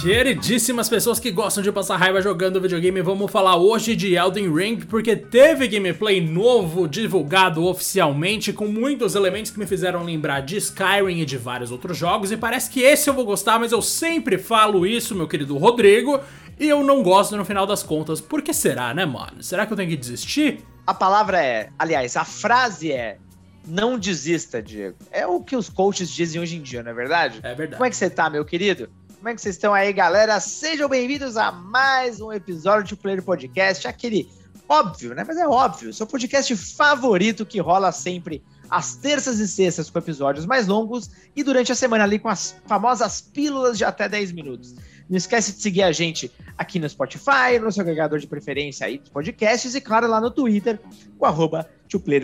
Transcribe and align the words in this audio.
Queridíssimas 0.00 0.88
pessoas 0.88 1.20
que 1.20 1.30
gostam 1.30 1.62
de 1.62 1.70
passar 1.70 1.98
raiva 1.98 2.22
jogando 2.22 2.58
videogame, 2.58 3.02
vamos 3.02 3.30
falar 3.30 3.56
hoje 3.56 3.94
de 3.94 4.14
Elden 4.14 4.50
Ring, 4.50 4.78
porque 4.78 5.14
teve 5.14 5.68
gameplay 5.68 6.22
novo 6.22 6.88
divulgado 6.88 7.66
oficialmente, 7.66 8.50
com 8.50 8.66
muitos 8.66 9.14
elementos 9.14 9.50
que 9.50 9.58
me 9.58 9.66
fizeram 9.66 10.02
lembrar 10.02 10.40
de 10.40 10.56
Skyrim 10.56 11.20
e 11.20 11.26
de 11.26 11.36
vários 11.36 11.70
outros 11.70 11.98
jogos, 11.98 12.32
e 12.32 12.36
parece 12.38 12.70
que 12.70 12.80
esse 12.80 13.10
eu 13.10 13.14
vou 13.14 13.26
gostar, 13.26 13.58
mas 13.58 13.72
eu 13.72 13.82
sempre 13.82 14.38
falo 14.38 14.86
isso, 14.86 15.14
meu 15.14 15.28
querido 15.28 15.58
Rodrigo, 15.58 16.18
e 16.58 16.66
eu 16.66 16.82
não 16.82 17.02
gosto 17.02 17.36
no 17.36 17.44
final 17.44 17.66
das 17.66 17.82
contas. 17.82 18.22
Por 18.22 18.40
que 18.40 18.54
será, 18.54 18.94
né, 18.94 19.04
mano? 19.04 19.42
Será 19.42 19.66
que 19.66 19.72
eu 19.74 19.76
tenho 19.76 19.90
que 19.90 19.96
desistir? 19.98 20.64
A 20.86 20.94
palavra 20.94 21.44
é, 21.44 21.68
aliás, 21.78 22.16
a 22.16 22.24
frase 22.24 22.90
é 22.90 23.18
não 23.66 23.98
desista, 23.98 24.62
Diego. 24.62 24.96
É 25.10 25.26
o 25.26 25.42
que 25.42 25.54
os 25.54 25.68
coaches 25.68 26.08
dizem 26.08 26.40
hoje 26.40 26.56
em 26.56 26.62
dia, 26.62 26.82
não 26.82 26.90
é 26.90 26.94
verdade? 26.94 27.40
É 27.42 27.54
verdade. 27.54 27.76
Como 27.76 27.84
é 27.84 27.90
que 27.90 27.96
você 27.96 28.08
tá, 28.08 28.30
meu 28.30 28.46
querido? 28.46 28.88
Como 29.20 29.28
é 29.28 29.34
que 29.34 29.42
vocês 29.42 29.56
estão 29.56 29.74
aí, 29.74 29.92
galera? 29.92 30.40
Sejam 30.40 30.88
bem-vindos 30.88 31.36
a 31.36 31.52
mais 31.52 32.22
um 32.22 32.32
episódio 32.32 32.96
do 32.96 33.02
Player 33.02 33.22
Podcast, 33.22 33.86
aquele 33.86 34.26
óbvio, 34.66 35.14
né? 35.14 35.24
Mas 35.28 35.36
é 35.36 35.46
óbvio, 35.46 35.92
seu 35.92 36.06
podcast 36.06 36.56
favorito 36.56 37.44
que 37.44 37.60
rola 37.60 37.92
sempre 37.92 38.42
às 38.70 38.96
terças 38.96 39.38
e 39.38 39.46
sextas 39.46 39.90
com 39.90 39.98
episódios 39.98 40.46
mais 40.46 40.66
longos 40.66 41.10
e 41.36 41.44
durante 41.44 41.70
a 41.70 41.74
semana 41.74 42.04
ali 42.04 42.18
com 42.18 42.30
as 42.30 42.56
famosas 42.64 43.20
pílulas 43.20 43.76
de 43.76 43.84
até 43.84 44.08
10 44.08 44.32
minutos. 44.32 44.74
Não 45.06 45.18
esquece 45.18 45.52
de 45.52 45.60
seguir 45.60 45.82
a 45.82 45.92
gente 45.92 46.32
aqui 46.56 46.78
no 46.78 46.88
Spotify, 46.88 47.58
no 47.60 47.70
seu 47.70 47.82
agregador 47.82 48.18
de 48.18 48.26
preferência 48.26 48.86
aí 48.86 48.96
dos 48.96 49.10
podcasts 49.10 49.74
e, 49.74 49.82
claro, 49.82 50.06
lá 50.06 50.18
no 50.18 50.30
Twitter, 50.30 50.80
com 51.18 51.26
arroba 51.26 51.68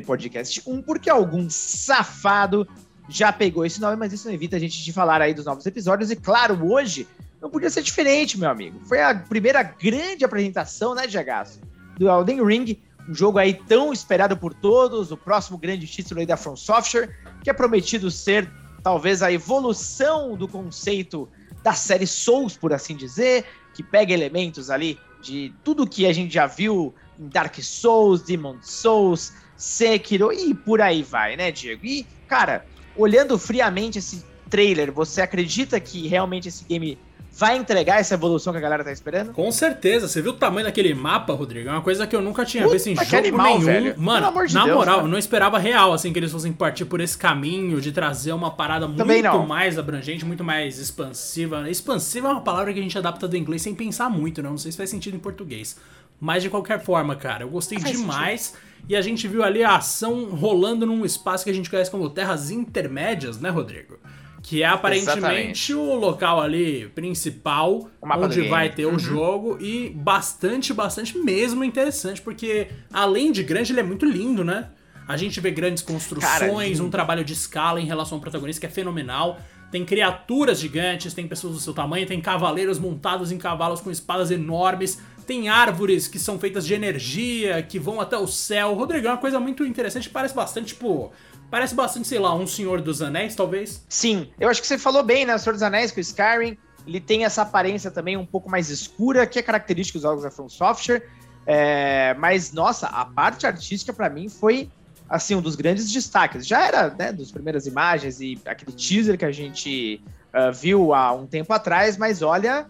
Podcast 0.07 0.63
1, 0.65 0.81
porque 0.81 1.11
algum 1.11 1.51
safado 1.51 2.67
já 3.09 3.33
pegou 3.33 3.65
esse 3.65 3.81
nome, 3.81 3.97
mas 3.97 4.13
isso 4.13 4.27
não 4.27 4.35
evita 4.35 4.57
a 4.57 4.59
gente 4.59 4.83
de 4.83 4.93
falar 4.93 5.21
aí 5.21 5.33
dos 5.33 5.45
novos 5.45 5.65
episódios. 5.67 6.11
E 6.11 6.17
claro, 6.17 6.59
hoje 6.71 7.07
não 7.41 7.51
podia 7.51 7.71
ser 7.71 7.83
diferente, 7.83 8.39
meu 8.39 8.51
amigo. 8.51 8.81
Foi 8.85 9.01
a 9.01 9.15
primeira 9.15 9.63
grande 9.63 10.25
apresentação, 10.25 10.95
né, 10.95 11.07
Diagaço? 11.07 11.61
Do 11.99 12.09
Elden 12.09 12.45
Ring, 12.45 12.79
um 13.09 13.15
jogo 13.15 13.39
aí 13.39 13.55
tão 13.55 13.93
esperado 13.93 14.37
por 14.37 14.53
todos, 14.53 15.11
o 15.11 15.17
próximo 15.17 15.57
grande 15.57 15.87
título 15.87 16.21
aí 16.21 16.27
da 16.27 16.37
From 16.37 16.57
Software, 16.57 17.15
que 17.43 17.51
é 17.51 17.53
prometido 17.53 18.11
ser 18.11 18.51
talvez 18.83 19.23
a 19.23 19.33
evolução 19.33 20.37
do 20.37 20.49
conceito 20.49 21.29
da 21.63 21.73
série 21.73 22.07
Souls, 22.07 22.57
por 22.57 22.73
assim 22.73 22.97
dizer, 22.97 23.45
que 23.75 23.83
pega 23.83 24.13
elementos 24.13 24.71
ali 24.71 24.99
de 25.23 25.53
tudo 25.65 25.87
que 25.87 26.07
a 26.07 26.13
gente 26.13 26.33
já 26.33 26.47
viu 26.47 26.95
em 27.19 27.29
Dark 27.29 27.57
Souls, 27.61 28.23
Demon 28.23 28.57
Souls, 28.63 29.33
Sekiro 29.57 30.33
e 30.33 30.55
por 30.55 30.81
aí 30.81 31.03
vai, 31.03 31.37
né, 31.37 31.51
Diego? 31.51 31.85
E, 31.85 32.07
cara, 32.29 32.65
olhando 32.97 33.39
friamente 33.39 33.99
esse 33.99 34.25
trailer, 34.49 34.93
você 34.93 35.21
acredita 35.21 35.79
que 35.81 36.07
realmente 36.07 36.49
esse 36.49 36.65
game 36.65 36.99
vai 37.39 37.57
entregar 37.57 38.01
essa 38.01 38.15
evolução 38.15 38.51
que 38.51 38.59
a 38.59 38.63
galera 38.63 38.83
tá 38.83 38.91
esperando? 38.91 39.33
Com 39.33 39.53
certeza. 39.53 40.09
Você 40.09 40.23
viu 40.23 40.33
o 40.33 40.37
tamanho 40.37 40.65
daquele 40.65 40.95
mapa, 40.95 41.35
Rodrigo? 41.35 41.69
É 41.69 41.73
uma 41.73 41.83
coisa 41.83 42.07
que 42.07 42.17
eu 42.17 42.23
nunca 42.23 42.47
tinha 42.47 42.67
visto 42.67 42.87
em 42.87 42.97
jogo 42.97 43.17
animal, 43.17 43.47
nenhum. 43.47 43.61
Velho. 43.61 43.95
Mano, 44.01 44.47
de 44.47 44.55
na 44.55 44.65
Deus, 44.65 44.77
moral, 44.77 45.01
eu 45.01 45.09
não 45.09 45.19
esperava 45.19 45.59
real, 45.59 45.93
assim, 45.93 46.13
que 46.13 46.19
eles 46.19 46.33
fossem 46.33 46.51
partir 46.53 46.87
por 46.87 46.99
esse 46.99 47.17
caminho 47.17 47.79
de 47.79 47.93
trazer 47.93 48.33
uma 48.33 48.51
parada 48.51 48.89
Também 48.89 49.23
muito 49.23 49.37
não. 49.37 49.47
mais 49.47 49.79
abrangente, 49.79 50.25
muito 50.25 50.43
mais 50.43 50.79
expansiva. 50.79 51.69
Expansiva 51.71 52.29
é 52.29 52.31
uma 52.31 52.41
palavra 52.41 52.73
que 52.73 52.79
a 52.79 52.83
gente 52.83 52.97
adapta 52.97 53.29
do 53.29 53.37
inglês 53.37 53.61
sem 53.61 53.75
pensar 53.75 54.09
muito, 54.09 54.43
né? 54.43 54.49
Não 54.49 54.59
sei 54.59 54.73
se 54.73 54.79
faz 54.79 54.89
sentido 54.89 55.15
em 55.15 55.21
português. 55.21 55.77
Mas 56.21 56.43
de 56.43 56.51
qualquer 56.51 56.83
forma, 56.83 57.15
cara, 57.17 57.45
eu 57.45 57.49
gostei 57.49 57.79
demais. 57.79 58.41
Sentido. 58.43 58.67
E 58.89 58.95
a 58.95 59.01
gente 59.01 59.27
viu 59.27 59.43
ali 59.43 59.65
a 59.65 59.77
ação 59.77 60.27
rolando 60.27 60.87
num 60.87 61.05
espaço 61.05 61.45
que 61.45 61.51
a 61.51 61.55
gente 61.55 61.69
conhece 61.69 61.91
como 61.91 62.09
terras 62.09 62.51
intermédias, 62.51 63.41
né, 63.41 63.51
Rodrigo? 63.51 63.99
Que 64.43 64.63
é 64.63 64.67
aparentemente 64.67 65.73
Exatamente. 65.73 65.75
o 65.75 65.95
local 65.97 66.41
ali 66.41 66.89
principal 66.95 67.91
onde 68.01 68.49
vai 68.49 68.71
ter 68.71 68.87
uhum. 68.87 68.95
o 68.95 68.99
jogo 68.99 69.59
e 69.61 69.91
bastante, 69.91 70.73
bastante 70.73 71.19
mesmo 71.19 71.65
interessante, 71.65 72.23
porque 72.23 72.69
além 72.93 73.33
de 73.33 73.43
grande, 73.43 73.73
ele 73.73 73.81
é 73.81 73.83
muito 73.83 74.07
lindo, 74.07 74.45
né? 74.45 74.69
A 75.09 75.17
gente 75.17 75.41
vê 75.41 75.51
grandes 75.51 75.83
construções, 75.83 76.77
Cara, 76.77 76.87
um 76.87 76.91
trabalho 76.91 77.25
de 77.25 77.33
escala 77.33 77.81
em 77.81 77.87
relação 77.87 78.19
ao 78.19 78.23
protagonista 78.23 78.61
que 78.61 78.67
é 78.67 78.71
fenomenal. 78.71 79.41
Tem 79.71 79.85
criaturas 79.85 80.61
gigantes, 80.61 81.13
tem 81.13 81.27
pessoas 81.27 81.55
do 81.55 81.61
seu 81.61 81.75
tamanho, 81.75 82.07
tem 82.07 82.21
cavaleiros 82.21 82.79
montados 82.79 83.33
em 83.33 83.39
cavalos 83.39 83.81
com 83.81 83.91
espadas 83.91 84.31
enormes, 84.31 85.01
tem 85.27 85.49
árvores 85.49 86.07
que 86.07 86.19
são 86.19 86.39
feitas 86.39 86.67
de 86.67 86.73
energia, 86.73 87.63
que 87.63 87.79
vão 87.79 88.01
até 88.01 88.17
o 88.17 88.27
céu. 88.27 88.75
Rodrigão 88.75 89.11
é 89.11 89.15
uma 89.15 89.21
coisa 89.21 89.41
muito 89.41 89.65
interessante, 89.65 90.09
parece 90.09 90.35
bastante, 90.35 90.69
tipo. 90.69 91.13
Parece 91.51 91.75
bastante, 91.77 92.09
sei 92.09 92.19
lá, 92.19 92.35
um 92.35 92.47
Senhor 92.47 92.81
dos 92.81 93.01
Anéis, 93.01 93.37
talvez. 93.37 93.85
Sim, 93.89 94.29
eu 94.39 94.49
acho 94.49 94.61
que 94.61 94.67
você 94.67 94.77
falou 94.77 95.05
bem, 95.05 95.25
né? 95.25 95.35
O 95.35 95.39
Senhor 95.39 95.53
dos 95.53 95.63
Anéis 95.63 95.93
com 95.93 95.99
o 95.99 96.01
Skyrim. 96.01 96.59
Ele 96.85 97.01
tem 97.01 97.25
essa 97.25 97.43
aparência 97.43 97.91
também 97.91 98.17
um 98.17 98.27
pouco 98.27 98.51
mais 98.51 98.69
escura, 98.69 99.27
que 99.27 99.39
é 99.39 99.43
característica 99.43 99.97
dos 99.99 100.03
jogos 100.03 100.25
da 100.25 100.31
From 100.31 100.49
Software. 100.49 101.09
É, 101.47 102.15
mas, 102.15 102.53
nossa, 102.53 102.89
a 102.89 103.05
parte 103.05 103.47
artística 103.47 103.93
para 103.93 104.11
mim 104.11 104.29
foi 104.29 104.69
assim, 105.09 105.35
um 105.35 105.41
dos 105.41 105.55
grandes 105.55 105.91
destaques. 105.93 106.47
Já 106.47 106.67
era, 106.67 106.91
né, 106.91 107.13
das 107.13 107.31
primeiras 107.31 107.67
imagens 107.67 108.21
e 108.21 108.39
aquele 108.45 108.73
teaser 108.73 109.17
que 109.17 109.25
a 109.25 109.31
gente 109.31 110.01
uh, 110.35 110.53
viu 110.53 110.93
há 110.93 111.13
um 111.13 111.27
tempo 111.27 111.53
atrás, 111.53 111.97
mas 111.97 112.23
olha, 112.23 112.67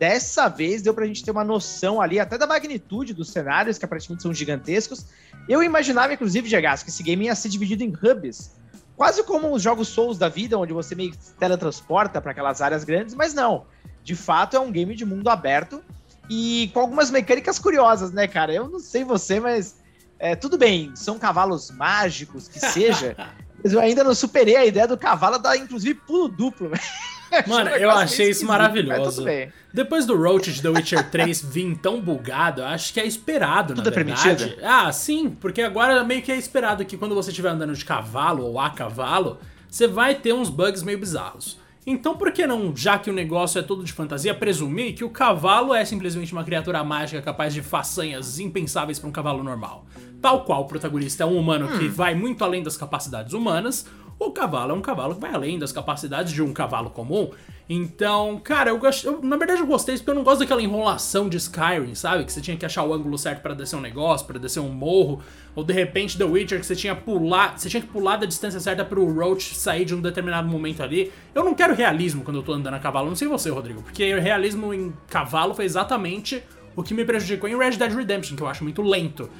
Dessa 0.00 0.48
vez 0.48 0.80
deu 0.80 0.94
pra 0.94 1.04
gente 1.04 1.22
ter 1.22 1.30
uma 1.30 1.44
noção 1.44 2.00
ali, 2.00 2.18
até 2.18 2.38
da 2.38 2.46
magnitude 2.46 3.12
dos 3.12 3.28
cenários, 3.28 3.76
que 3.76 3.84
aparentemente 3.84 4.22
são 4.22 4.32
gigantescos. 4.32 5.04
Eu 5.46 5.62
imaginava, 5.62 6.14
inclusive, 6.14 6.48
Diagas, 6.48 6.82
que 6.82 6.88
esse 6.88 7.02
game 7.02 7.26
ia 7.26 7.34
ser 7.34 7.50
dividido 7.50 7.84
em 7.84 7.92
hubs. 7.92 8.52
Quase 8.96 9.22
como 9.22 9.52
os 9.52 9.62
jogos 9.62 9.88
Souls 9.88 10.16
da 10.16 10.26
vida, 10.26 10.58
onde 10.58 10.72
você 10.72 10.94
meio 10.94 11.10
que 11.10 11.18
teletransporta 11.38 12.18
para 12.18 12.30
aquelas 12.30 12.62
áreas 12.62 12.82
grandes, 12.82 13.14
mas 13.14 13.34
não. 13.34 13.66
De 14.02 14.16
fato, 14.16 14.56
é 14.56 14.60
um 14.60 14.72
game 14.72 14.94
de 14.94 15.04
mundo 15.04 15.28
aberto 15.28 15.82
e 16.30 16.70
com 16.72 16.80
algumas 16.80 17.10
mecânicas 17.10 17.58
curiosas, 17.58 18.10
né, 18.10 18.26
cara? 18.26 18.54
Eu 18.54 18.70
não 18.70 18.80
sei 18.80 19.04
você, 19.04 19.38
mas 19.38 19.76
é, 20.18 20.34
tudo 20.34 20.56
bem, 20.56 20.96
são 20.96 21.18
cavalos 21.18 21.70
mágicos, 21.70 22.48
que 22.48 22.58
seja. 22.58 23.14
mas 23.62 23.74
eu 23.74 23.80
ainda 23.80 24.02
não 24.02 24.14
superei 24.14 24.56
a 24.56 24.64
ideia 24.64 24.88
do 24.88 24.96
cavalo 24.96 25.36
dar, 25.36 25.58
inclusive, 25.58 26.00
pulo 26.06 26.26
duplo, 26.26 26.70
velho. 26.70 26.82
Mano, 27.46 27.70
eu 27.70 27.90
achei 27.90 28.30
isso 28.30 28.44
maravilhoso. 28.46 29.24
Depois 29.72 30.04
do 30.04 30.16
Roach 30.16 30.52
de 30.52 30.60
The 30.60 30.68
Witcher 30.68 31.10
3 31.10 31.42
vir 31.44 31.76
tão 31.78 32.00
bugado, 32.00 32.62
acho 32.62 32.92
que 32.92 33.00
é 33.00 33.06
esperado, 33.06 33.74
Tudo 33.74 33.88
na 33.88 33.90
é 33.90 34.04
verdade. 34.04 34.36
Permitido? 34.36 34.60
Ah, 34.64 34.90
sim, 34.92 35.30
porque 35.30 35.62
agora 35.62 36.02
meio 36.04 36.22
que 36.22 36.32
é 36.32 36.36
esperado 36.36 36.84
que 36.84 36.96
quando 36.96 37.14
você 37.14 37.30
estiver 37.30 37.50
andando 37.50 37.74
de 37.74 37.84
cavalo 37.84 38.44
ou 38.44 38.58
a 38.58 38.70
cavalo, 38.70 39.38
você 39.68 39.86
vai 39.86 40.14
ter 40.14 40.32
uns 40.32 40.50
bugs 40.50 40.82
meio 40.82 40.98
bizarros. 40.98 41.58
Então 41.86 42.16
por 42.16 42.30
que 42.30 42.46
não, 42.46 42.76
já 42.76 42.98
que 42.98 43.08
o 43.08 43.12
negócio 43.12 43.58
é 43.58 43.62
todo 43.62 43.82
de 43.82 43.92
fantasia, 43.92 44.34
presumir 44.34 44.94
que 44.94 45.02
o 45.02 45.08
cavalo 45.08 45.74
é 45.74 45.84
simplesmente 45.84 46.32
uma 46.32 46.44
criatura 46.44 46.84
mágica 46.84 47.22
capaz 47.22 47.54
de 47.54 47.62
façanhas 47.62 48.38
impensáveis 48.38 48.98
para 48.98 49.08
um 49.08 49.12
cavalo 49.12 49.42
normal? 49.42 49.86
Tal 50.20 50.44
qual 50.44 50.62
o 50.62 50.64
protagonista 50.66 51.22
é 51.22 51.26
um 51.26 51.38
humano 51.38 51.66
hum. 51.66 51.78
que 51.78 51.88
vai 51.88 52.14
muito 52.14 52.44
além 52.44 52.62
das 52.62 52.76
capacidades 52.76 53.32
humanas, 53.32 53.86
o 54.20 54.32
cavalo 54.32 54.72
é 54.72 54.74
um 54.74 54.82
cavalo 54.82 55.14
que 55.14 55.20
vai 55.20 55.32
além 55.32 55.58
das 55.58 55.72
capacidades 55.72 56.30
de 56.30 56.42
um 56.42 56.52
cavalo 56.52 56.90
comum. 56.90 57.30
Então, 57.66 58.38
cara, 58.44 58.68
eu, 58.68 58.78
na 59.22 59.36
verdade 59.38 59.60
eu 59.60 59.66
gostei 59.66 59.96
porque 59.96 60.10
eu 60.10 60.14
não 60.14 60.22
gosto 60.22 60.40
daquela 60.40 60.60
enrolação 60.60 61.26
de 61.26 61.38
Skyrim, 61.38 61.94
sabe? 61.94 62.24
Que 62.24 62.32
você 62.32 62.40
tinha 62.40 62.56
que 62.56 62.66
achar 62.66 62.82
o 62.82 62.92
ângulo 62.92 63.16
certo 63.16 63.40
para 63.40 63.54
descer 63.54 63.76
um 63.76 63.80
negócio, 63.80 64.26
para 64.26 64.38
descer 64.38 64.60
um 64.60 64.68
morro, 64.68 65.22
ou 65.54 65.64
de 65.64 65.72
repente 65.72 66.18
The 66.18 66.24
Witcher 66.24 66.60
que 66.60 66.66
você 66.66 66.76
tinha 66.76 66.94
pular, 66.94 67.58
você 67.58 67.70
tinha 67.70 67.80
que 67.80 67.86
pular 67.86 68.16
da 68.16 68.26
distância 68.26 68.60
certa 68.60 68.84
pro 68.84 69.10
Roach 69.10 69.54
sair 69.54 69.86
de 69.86 69.94
um 69.94 70.02
determinado 70.02 70.46
momento 70.46 70.82
ali. 70.82 71.10
Eu 71.34 71.42
não 71.42 71.54
quero 71.54 71.74
realismo 71.74 72.22
quando 72.22 72.36
eu 72.36 72.42
tô 72.42 72.52
andando 72.52 72.74
a 72.74 72.78
cavalo, 72.78 73.08
não 73.08 73.16
sei 73.16 73.26
você, 73.26 73.48
Rodrigo, 73.48 73.82
porque 73.82 74.14
realismo 74.18 74.74
em 74.74 74.92
cavalo 75.08 75.54
foi 75.54 75.64
exatamente 75.64 76.42
o 76.76 76.82
que 76.82 76.92
me 76.92 77.04
prejudicou 77.06 77.48
em 77.48 77.56
Red 77.56 77.76
Dead 77.78 77.92
Redemption, 77.92 78.36
que 78.36 78.42
eu 78.42 78.48
acho 78.48 78.64
muito 78.64 78.82
lento. 78.82 79.30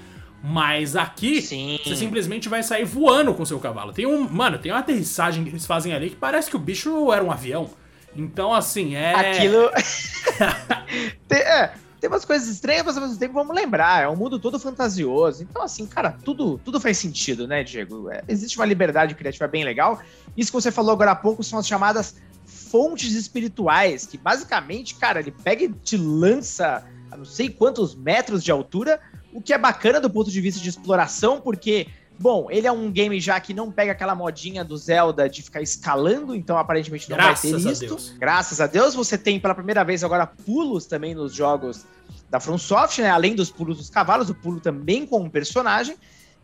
Mas 0.42 0.96
aqui, 0.96 1.42
Sim. 1.42 1.78
você 1.84 1.94
simplesmente 1.96 2.48
vai 2.48 2.62
sair 2.62 2.84
voando 2.84 3.34
com 3.34 3.44
seu 3.44 3.60
cavalo. 3.60 3.92
Tem 3.92 4.06
um. 4.06 4.28
Mano, 4.28 4.59
tem 4.59 4.72
uma 4.72 4.78
aterrissagem 4.78 5.44
que 5.44 5.50
eles 5.50 5.66
fazem 5.66 5.92
ali 5.92 6.10
que 6.10 6.16
parece 6.16 6.48
que 6.48 6.56
o 6.56 6.59
bicho 6.59 7.12
era 7.12 7.22
um 7.22 7.30
avião. 7.30 7.70
Então, 8.16 8.53
assim, 8.53 8.94
é. 8.94 9.15
Aquilo. 9.15 9.70
tem, 11.28 11.38
é, 11.38 11.74
tem 12.00 12.09
umas 12.09 12.24
coisas 12.24 12.48
estranhas, 12.48 12.84
mas 12.86 12.97
ao 12.97 13.03
mesmo 13.03 13.18
tempo 13.18 13.34
vamos 13.34 13.54
lembrar. 13.54 14.03
É 14.03 14.09
um 14.09 14.16
mundo 14.16 14.38
todo 14.38 14.59
fantasioso. 14.59 15.42
Então, 15.42 15.62
assim, 15.62 15.86
cara, 15.86 16.16
tudo, 16.24 16.59
tudo 16.65 16.80
faz 16.80 16.97
sentido, 16.97 17.47
né, 17.47 17.62
Diego? 17.62 18.10
É, 18.10 18.22
existe 18.26 18.59
uma 18.59 18.65
liberdade 18.65 19.15
criativa 19.15 19.47
bem 19.47 19.62
legal. 19.62 20.00
Isso 20.36 20.50
que 20.50 20.60
você 20.60 20.72
falou 20.72 20.92
agora 20.92 21.10
há 21.10 21.16
pouco 21.16 21.44
são 21.44 21.59
as 21.59 21.68
chamadas 21.68 22.16
fontes 22.47 23.12
espirituais, 23.12 24.06
que 24.06 24.16
basicamente, 24.16 24.94
cara, 24.94 25.20
ele 25.20 25.30
pega 25.30 25.65
e 25.65 25.68
te 25.68 25.97
lança 25.97 26.84
a 27.10 27.16
não 27.16 27.24
sei 27.24 27.48
quantos 27.48 27.95
metros 27.95 28.42
de 28.42 28.51
altura 28.51 29.01
o 29.33 29.41
que 29.41 29.53
é 29.53 29.59
bacana 29.59 30.01
do 30.01 30.10
ponto 30.10 30.30
de 30.30 30.41
vista 30.41 30.60
de 30.60 30.68
exploração, 30.68 31.41
porque, 31.41 31.86
bom, 32.18 32.48
ele 32.51 32.66
é 32.66 32.72
um 32.72 32.91
game 32.91 33.21
já 33.21 33.39
que 33.41 33.54
não 33.54 33.71
pega 33.71 33.92
aquela 33.92 34.15
modinha 34.15 34.65
do 34.65 34.77
Zelda 34.77 35.28
de 35.28 35.42
ficar 35.42 35.62
escalando, 35.62 36.34
então 36.34 36.59
aparentemente 36.59 37.09
não 37.09 37.16
Graças 37.16 37.51
vai 37.51 37.62
ter 37.62 37.71
isso. 37.71 37.80
Deus. 37.80 38.15
Graças 38.18 38.60
a 38.60 38.66
Deus, 38.66 38.95
você 38.95 39.16
tem 39.16 39.39
pela 39.39 39.54
primeira 39.54 39.84
vez 39.84 40.03
agora 40.03 40.27
pulos 40.27 40.86
também 40.86 41.15
nos 41.15 41.34
jogos 41.34 41.86
da 42.28 42.41
From 42.41 42.59
Software, 42.59 43.04
né? 43.04 43.10
Além 43.10 43.34
dos 43.34 43.51
pulos 43.51 43.78
dos 43.78 43.91
cavalos, 43.91 44.30
o 44.30 44.34
pulo 44.34 44.60
também 44.60 45.06
com 45.06 45.21
um 45.21 45.30
personagem. 45.30 45.97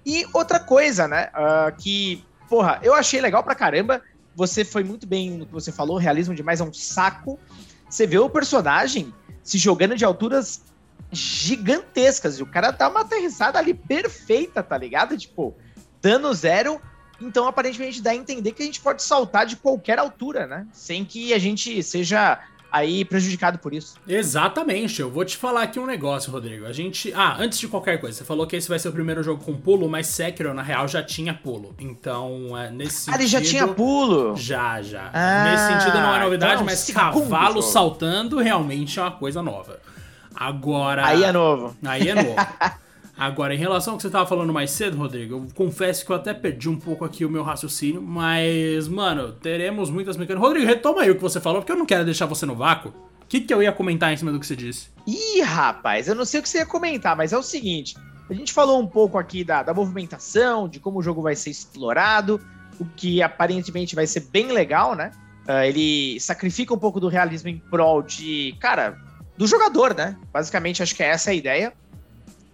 E 0.05 0.25
outra 0.33 0.61
coisa, 0.61 1.09
né? 1.09 1.31
Uh, 1.35 1.77
que, 1.77 2.25
porra, 2.49 2.79
eu 2.83 2.95
achei 2.95 3.21
legal 3.21 3.43
pra 3.43 3.55
caramba. 3.55 4.01
Você 4.35 4.65
foi 4.65 4.85
muito 4.85 5.07
bem 5.07 5.31
no 5.31 5.47
que 5.47 5.53
você 5.53 5.73
falou, 5.73 5.97
realismo 5.97 6.35
demais 6.35 6.61
é 6.61 6.65
um 6.65 6.73
saco. 6.73 7.39
você 7.89 8.07
vê 8.07 8.19
o 8.19 8.29
personagem 8.29 9.13
se 9.47 9.59
jogando 9.59 9.95
de 9.95 10.05
alturas 10.05 10.61
gigantescas. 11.13 12.39
E 12.39 12.43
o 12.43 12.47
cara 12.47 12.73
dá 12.73 12.89
uma 12.89 13.03
aterrissada 13.03 13.61
ali 13.61 13.73
perfeita, 13.73 14.61
tá 14.61 14.77
ligado? 14.77 15.17
Tipo, 15.17 15.55
dano 16.03 16.35
zero. 16.35 16.83
Então, 17.21 17.47
aparentemente, 17.47 18.03
dá 18.03 18.11
a 18.11 18.17
entender 18.17 18.51
que 18.53 18.63
a 18.63 18.67
gente 18.67 18.81
pode 18.81 19.05
saltar 19.05 19.47
de 19.47 19.55
qualquer 19.55 20.01
altura, 20.01 20.49
né? 20.49 20.67
Sem 20.73 21.05
que 21.05 21.33
a 21.33 21.39
gente 21.39 21.81
seja 21.85 22.41
aí 22.71 23.05
prejudicado 23.05 23.59
por 23.59 23.73
isso. 23.73 23.97
Exatamente. 24.07 25.01
Eu 25.01 25.11
vou 25.11 25.25
te 25.25 25.37
falar 25.37 25.63
aqui 25.63 25.79
um 25.79 25.87
negócio, 25.87 26.31
Rodrigo. 26.31 26.67
A 26.67 26.73
gente. 26.73 27.13
Ah, 27.15 27.37
antes 27.39 27.59
de 27.59 27.69
qualquer 27.69 27.99
coisa, 28.01 28.19
você 28.19 28.25
falou 28.25 28.47
que 28.47 28.57
esse 28.57 28.69
vai 28.69 28.79
ser 28.79 28.89
o 28.89 28.93
primeiro 28.93 29.23
jogo 29.23 29.43
com 29.43 29.57
pulo, 29.57 29.89
mas 29.89 30.07
Sekiro, 30.07 30.53
na 30.55 30.63
real, 30.63 30.87
já 30.87 31.03
tinha 31.03 31.35
pulo. 31.35 31.75
Então, 31.79 32.57
é, 32.57 32.71
nesse 32.71 33.05
sentido. 33.05 33.15
Ah, 33.15 33.19
ele 33.19 33.27
já 33.27 33.41
tinha 33.41 33.69
pulo? 33.69 34.37
Já, 34.37 34.83
já. 34.83 35.11
Ah, 35.13 35.45
nesse 35.51 35.67
sentido 35.67 36.01
não 36.01 36.15
é 36.15 36.21
novidade, 36.21 36.55
então, 36.55 36.67
mas 36.67 36.91
cavalo 36.91 37.63
saltando 37.63 38.39
realmente 38.39 38.99
é 38.99 39.03
uma 39.03 39.13
coisa 39.13 39.43
nova. 39.43 39.81
Agora. 40.35 41.07
Aí 41.07 41.25
é 41.25 41.33
novo. 41.33 41.77
Aí 41.85 42.09
é 42.09 42.15
novo. 42.15 42.37
Agora, 43.19 43.55
em 43.55 43.59
relação 43.59 43.95
ao 43.95 43.97
que 43.97 44.03
você 44.03 44.11
tava 44.11 44.27
falando 44.27 44.53
mais 44.53 44.71
cedo, 44.71 44.99
Rodrigo, 44.99 45.35
eu 45.35 45.47
confesso 45.55 46.05
que 46.05 46.13
eu 46.13 46.17
até 46.17 46.35
perdi 46.35 46.69
um 46.69 46.79
pouco 46.79 47.03
aqui 47.03 47.25
o 47.25 47.31
meu 47.31 47.43
raciocínio, 47.43 48.03
mas, 48.03 48.89
mano, 48.89 49.33
teremos 49.33 49.89
muitas 49.89 50.19
mecânicas. 50.19 50.47
Rodrigo, 50.47 50.67
retoma 50.67 51.01
aí 51.01 51.11
o 51.11 51.15
que 51.15 51.23
você 51.23 51.41
falou, 51.41 51.63
porque 51.63 51.73
eu 51.73 51.77
não 51.77 51.87
quero 51.87 52.05
deixar 52.05 52.27
você 52.27 52.45
no 52.45 52.55
vácuo. 52.55 52.91
O 53.23 53.27
que, 53.27 53.41
que 53.41 53.53
eu 53.53 53.63
ia 53.63 53.73
comentar 53.73 54.13
em 54.13 54.17
cima 54.19 54.31
do 54.31 54.39
que 54.39 54.47
você 54.47 54.55
disse? 54.55 54.89
Ih, 55.07 55.41
rapaz, 55.41 56.09
eu 56.09 56.15
não 56.15 56.27
sei 56.27 56.41
o 56.41 56.43
que 56.43 56.49
você 56.49 56.59
ia 56.59 56.67
comentar, 56.67 57.17
mas 57.17 57.33
é 57.33 57.39
o 57.39 57.43
seguinte: 57.43 57.97
a 58.29 58.35
gente 58.35 58.53
falou 58.53 58.81
um 58.81 58.87
pouco 58.87 59.17
aqui 59.17 59.43
da, 59.43 59.63
da 59.63 59.73
movimentação, 59.73 60.69
de 60.69 60.79
como 60.79 60.99
o 60.99 61.03
jogo 61.03 61.23
vai 61.23 61.35
ser 61.35 61.51
explorado, 61.51 62.39
o 62.79 62.85
que 62.85 63.23
aparentemente 63.23 63.95
vai 63.95 64.07
ser 64.07 64.21
bem 64.31 64.53
legal, 64.53 64.95
né? 64.95 65.11
Uh, 65.49 65.65
ele 65.65 66.21
sacrifica 66.21 66.75
um 66.75 66.79
pouco 66.79 67.01
do 67.01 67.09
realismo 67.09 67.49
em 67.49 67.59
prol 67.59 68.03
de, 68.03 68.55
cara, 68.61 68.99
do 69.37 69.47
jogador, 69.47 69.95
né? 69.95 70.17
Basicamente, 70.33 70.83
acho 70.83 70.95
que 70.95 71.03
é 71.03 71.09
essa 71.09 71.31
a 71.31 71.35
ideia. 71.35 71.73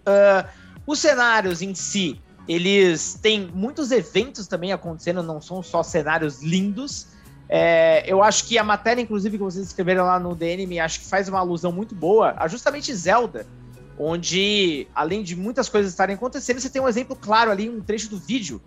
Uh, 0.07 0.47
os 0.85 0.99
cenários 0.99 1.61
em 1.61 1.73
si, 1.73 2.21
eles 2.47 3.17
têm 3.21 3.49
muitos 3.53 3.91
eventos 3.91 4.47
também 4.47 4.73
acontecendo, 4.73 5.23
não 5.23 5.41
são 5.41 5.63
só 5.63 5.81
cenários 5.81 6.41
lindos. 6.41 7.07
É, 7.47 8.03
eu 8.05 8.23
acho 8.23 8.45
que 8.45 8.57
a 8.57 8.63
matéria, 8.63 9.01
inclusive, 9.01 9.37
que 9.37 9.43
vocês 9.43 9.67
escreveram 9.67 10.05
lá 10.05 10.19
no 10.19 10.35
DNM, 10.35 10.79
acho 10.79 10.99
que 11.01 11.05
faz 11.05 11.29
uma 11.29 11.39
alusão 11.39 11.71
muito 11.71 11.95
boa 11.95 12.33
a 12.37 12.47
justamente 12.47 12.93
Zelda, 12.93 13.45
onde, 13.97 14.87
além 14.93 15.23
de 15.23 15.35
muitas 15.35 15.69
coisas 15.69 15.91
estarem 15.91 16.15
acontecendo, 16.15 16.59
você 16.59 16.69
tem 16.69 16.81
um 16.81 16.87
exemplo 16.87 17.15
claro 17.15 17.51
ali, 17.51 17.69
um 17.69 17.81
trecho 17.81 18.09
do 18.09 18.17
vídeo, 18.17 18.61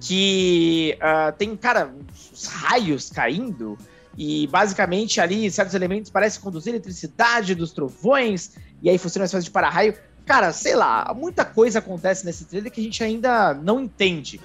que 0.00 0.96
uh, 0.98 1.36
tem, 1.36 1.54
cara, 1.56 1.94
os 2.32 2.46
raios 2.46 3.10
caindo, 3.10 3.76
e 4.16 4.46
basicamente 4.48 5.20
ali 5.20 5.50
certos 5.50 5.74
elementos 5.74 6.10
parecem 6.10 6.40
conduzir 6.40 6.72
eletricidade 6.72 7.54
dos 7.54 7.72
trovões, 7.72 8.52
e 8.82 8.88
aí 8.88 8.98
funciona 8.98 9.22
uma 9.22 9.26
espécie 9.26 9.44
de 9.44 9.50
para-raio. 9.50 9.94
Cara, 10.26 10.52
sei 10.52 10.76
lá, 10.76 11.12
muita 11.16 11.44
coisa 11.44 11.78
acontece 11.78 12.24
nesse 12.24 12.44
trailer 12.44 12.70
que 12.70 12.80
a 12.80 12.84
gente 12.84 13.02
ainda 13.02 13.54
não 13.54 13.80
entende. 13.80 14.40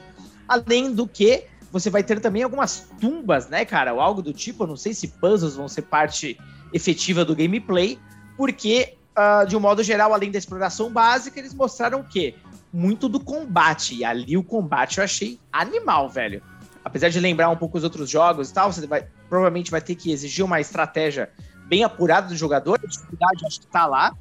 Além 0.47 0.93
do 0.93 1.07
que, 1.07 1.45
você 1.71 1.89
vai 1.89 2.03
ter 2.03 2.19
também 2.19 2.43
algumas 2.43 2.87
tumbas, 2.99 3.47
né, 3.47 3.65
cara? 3.65 3.93
Ou 3.93 3.99
algo 3.99 4.21
do 4.21 4.33
tipo, 4.33 4.63
eu 4.63 4.67
não 4.67 4.77
sei 4.77 4.93
se 4.93 5.07
puzzles 5.07 5.55
vão 5.55 5.67
ser 5.67 5.83
parte 5.83 6.39
efetiva 6.73 7.23
do 7.23 7.35
gameplay, 7.35 7.99
porque, 8.37 8.95
uh, 9.17 9.45
de 9.47 9.55
um 9.55 9.59
modo 9.59 9.83
geral, 9.83 10.13
além 10.13 10.31
da 10.31 10.37
exploração 10.37 10.91
básica, 10.91 11.39
eles 11.39 11.53
mostraram 11.53 11.99
o 11.99 12.03
quê? 12.03 12.35
Muito 12.73 13.07
do 13.07 13.19
combate. 13.19 13.95
E 13.95 14.03
ali 14.03 14.37
o 14.37 14.43
combate 14.43 14.97
eu 14.97 15.03
achei 15.03 15.39
animal, 15.51 16.09
velho 16.09 16.41
apesar 16.85 17.09
de 17.09 17.19
lembrar 17.19 17.49
um 17.49 17.57
pouco 17.57 17.79
os 17.79 17.83
outros 17.83 18.07
jogos 18.07 18.51
e 18.51 18.53
tal, 18.53 18.71
você 18.71 18.85
vai, 18.85 19.07
provavelmente 19.27 19.71
vai 19.71 19.81
ter 19.81 19.95
que 19.95 20.11
exigir 20.11 20.45
uma 20.45 20.61
estratégia 20.61 21.31
bem 21.65 21.83
apurada 21.83 22.27
do 22.27 22.35
jogador. 22.35 22.79
A 22.81 22.87
dificuldade 22.87 23.43
acho 23.47 23.61
que 23.61 23.67
tá 23.67 23.87
lá. 23.87 24.15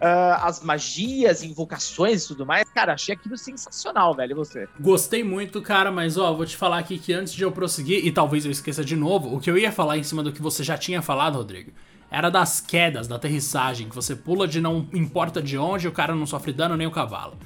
Uh, 0.00 0.38
as 0.42 0.62
magias, 0.62 1.42
invocações 1.42 2.24
e 2.24 2.28
tudo 2.28 2.46
mais. 2.46 2.68
Cara, 2.70 2.94
achei 2.94 3.14
aquilo 3.14 3.36
sensacional, 3.36 4.14
velho. 4.14 4.36
você? 4.36 4.68
Gostei 4.78 5.24
muito, 5.24 5.60
cara, 5.60 5.90
mas 5.90 6.16
ó, 6.16 6.32
vou 6.32 6.46
te 6.46 6.56
falar 6.56 6.78
aqui 6.78 6.98
que 6.98 7.12
antes 7.12 7.32
de 7.32 7.42
eu 7.42 7.50
prosseguir, 7.50 8.06
e 8.06 8.12
talvez 8.12 8.44
eu 8.44 8.50
esqueça 8.52 8.84
de 8.84 8.94
novo, 8.94 9.34
o 9.34 9.40
que 9.40 9.50
eu 9.50 9.58
ia 9.58 9.72
falar 9.72 9.98
em 9.98 10.04
cima 10.04 10.22
do 10.22 10.32
que 10.32 10.40
você 10.40 10.62
já 10.62 10.78
tinha 10.78 11.02
falado, 11.02 11.36
Rodrigo, 11.36 11.72
era 12.10 12.30
das 12.30 12.60
quedas, 12.60 13.08
da 13.08 13.16
aterrissagem, 13.16 13.88
que 13.88 13.94
você 13.94 14.14
pula 14.14 14.46
de 14.46 14.60
não 14.60 14.86
importa 14.92 15.42
de 15.42 15.58
onde, 15.58 15.88
o 15.88 15.92
cara 15.92 16.14
não 16.14 16.26
sofre 16.26 16.52
dano 16.52 16.76
nem 16.76 16.86
o 16.86 16.92
cavalo. 16.92 17.36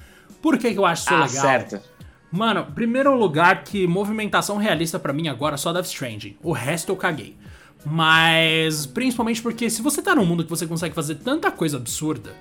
Por 0.42 0.58
que, 0.58 0.72
que 0.72 0.78
eu 0.78 0.84
acho 0.84 1.04
isso 1.04 1.14
ah, 1.14 1.24
legal? 1.24 1.42
Certo. 1.42 1.80
Mano, 2.30 2.66
primeiro 2.74 3.14
lugar 3.14 3.62
que 3.62 3.86
movimentação 3.86 4.56
realista 4.56 4.98
para 4.98 5.12
mim 5.12 5.28
agora 5.28 5.56
só 5.56 5.72
Death 5.72 5.86
Stranding. 5.86 6.36
O 6.42 6.52
resto 6.52 6.90
eu 6.90 6.96
caguei. 6.96 7.36
Mas 7.84 8.86
principalmente 8.86 9.42
porque 9.42 9.68
se 9.68 9.82
você 9.82 10.00
tá 10.00 10.14
num 10.14 10.24
mundo 10.24 10.44
que 10.44 10.50
você 10.50 10.66
consegue 10.66 10.94
fazer 10.94 11.16
tanta 11.16 11.50
coisa 11.50 11.76
absurda, 11.76 12.34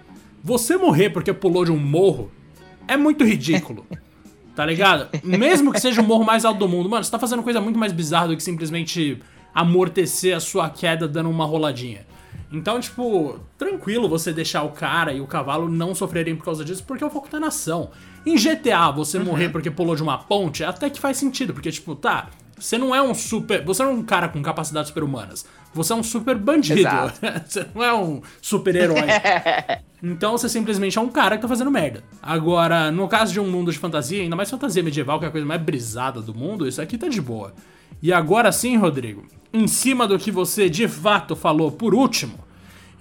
você 0.43 0.77
morrer 0.77 1.09
porque 1.09 1.33
pulou 1.33 1.65
de 1.65 1.71
um 1.71 1.79
morro 1.79 2.31
é 2.87 2.95
muito 2.95 3.23
ridículo. 3.23 3.85
tá 4.55 4.65
ligado? 4.65 5.07
Mesmo 5.23 5.71
que 5.71 5.79
seja 5.79 6.01
o 6.01 6.03
morro 6.03 6.23
mais 6.23 6.45
alto 6.45 6.59
do 6.59 6.67
mundo, 6.67 6.89
mano, 6.89 7.03
você 7.03 7.11
tá 7.11 7.19
fazendo 7.19 7.43
coisa 7.43 7.61
muito 7.61 7.79
mais 7.79 7.91
bizarra 7.91 8.27
do 8.27 8.37
que 8.37 8.43
simplesmente 8.43 9.21
amortecer 9.53 10.35
a 10.35 10.39
sua 10.39 10.69
queda 10.69 11.07
dando 11.07 11.29
uma 11.29 11.45
roladinha. 11.45 12.05
Então, 12.51 12.79
tipo, 12.81 13.39
tranquilo 13.57 14.09
você 14.09 14.33
deixar 14.33 14.63
o 14.63 14.71
cara 14.71 15.13
e 15.13 15.21
o 15.21 15.27
cavalo 15.27 15.69
não 15.69 15.95
sofrerem 15.95 16.35
por 16.35 16.43
causa 16.43 16.65
disso, 16.65 16.83
porque 16.85 17.03
o 17.03 17.09
foco 17.09 17.29
tá 17.29 17.39
na 17.39 17.47
ação. 17.47 17.91
Em 18.25 18.35
GTA, 18.35 18.91
você 18.91 19.17
uhum. 19.17 19.25
morrer 19.25 19.49
porque 19.49 19.71
pulou 19.71 19.95
de 19.95 20.03
uma 20.03 20.17
ponte, 20.17 20.63
até 20.63 20.89
que 20.89 20.99
faz 20.99 21.15
sentido, 21.15 21.53
porque, 21.53 21.71
tipo, 21.71 21.95
tá, 21.95 22.29
você 22.61 22.77
não 22.77 22.93
é 22.93 23.01
um 23.01 23.13
super. 23.15 23.65
Você 23.65 23.83
não 23.83 23.89
é 23.89 23.93
um 23.95 24.03
cara 24.03 24.29
com 24.29 24.39
capacidades 24.41 24.89
super-humanas. 24.89 25.45
Você 25.73 25.93
é 25.93 25.95
um 25.95 26.03
super 26.03 26.37
bandido. 26.37 26.87
você 27.47 27.65
não 27.73 27.83
é 27.83 27.91
um 27.91 28.21
super-herói. 28.39 29.07
então 30.01 30.33
você 30.33 30.47
simplesmente 30.47 30.95
é 30.95 31.01
um 31.01 31.09
cara 31.09 31.37
que 31.37 31.41
tá 31.41 31.47
fazendo 31.47 31.71
merda. 31.71 32.03
Agora, 32.21 32.91
no 32.91 33.07
caso 33.07 33.33
de 33.33 33.39
um 33.39 33.49
mundo 33.49 33.71
de 33.71 33.79
fantasia, 33.79 34.21
ainda 34.21 34.35
mais 34.35 34.49
fantasia 34.49 34.83
medieval, 34.83 35.17
que 35.17 35.25
é 35.25 35.27
a 35.27 35.31
coisa 35.31 35.45
mais 35.45 35.61
brisada 35.61 36.21
do 36.21 36.35
mundo, 36.35 36.67
isso 36.67 36.79
aqui 36.79 36.99
tá 36.99 37.07
de 37.07 37.19
boa. 37.19 37.51
E 37.99 38.13
agora 38.13 38.51
sim, 38.51 38.77
Rodrigo, 38.77 39.25
em 39.51 39.67
cima 39.67 40.07
do 40.07 40.19
que 40.19 40.31
você 40.31 40.69
de 40.69 40.87
fato 40.87 41.35
falou 41.35 41.71
por 41.71 41.95
último, 41.95 42.37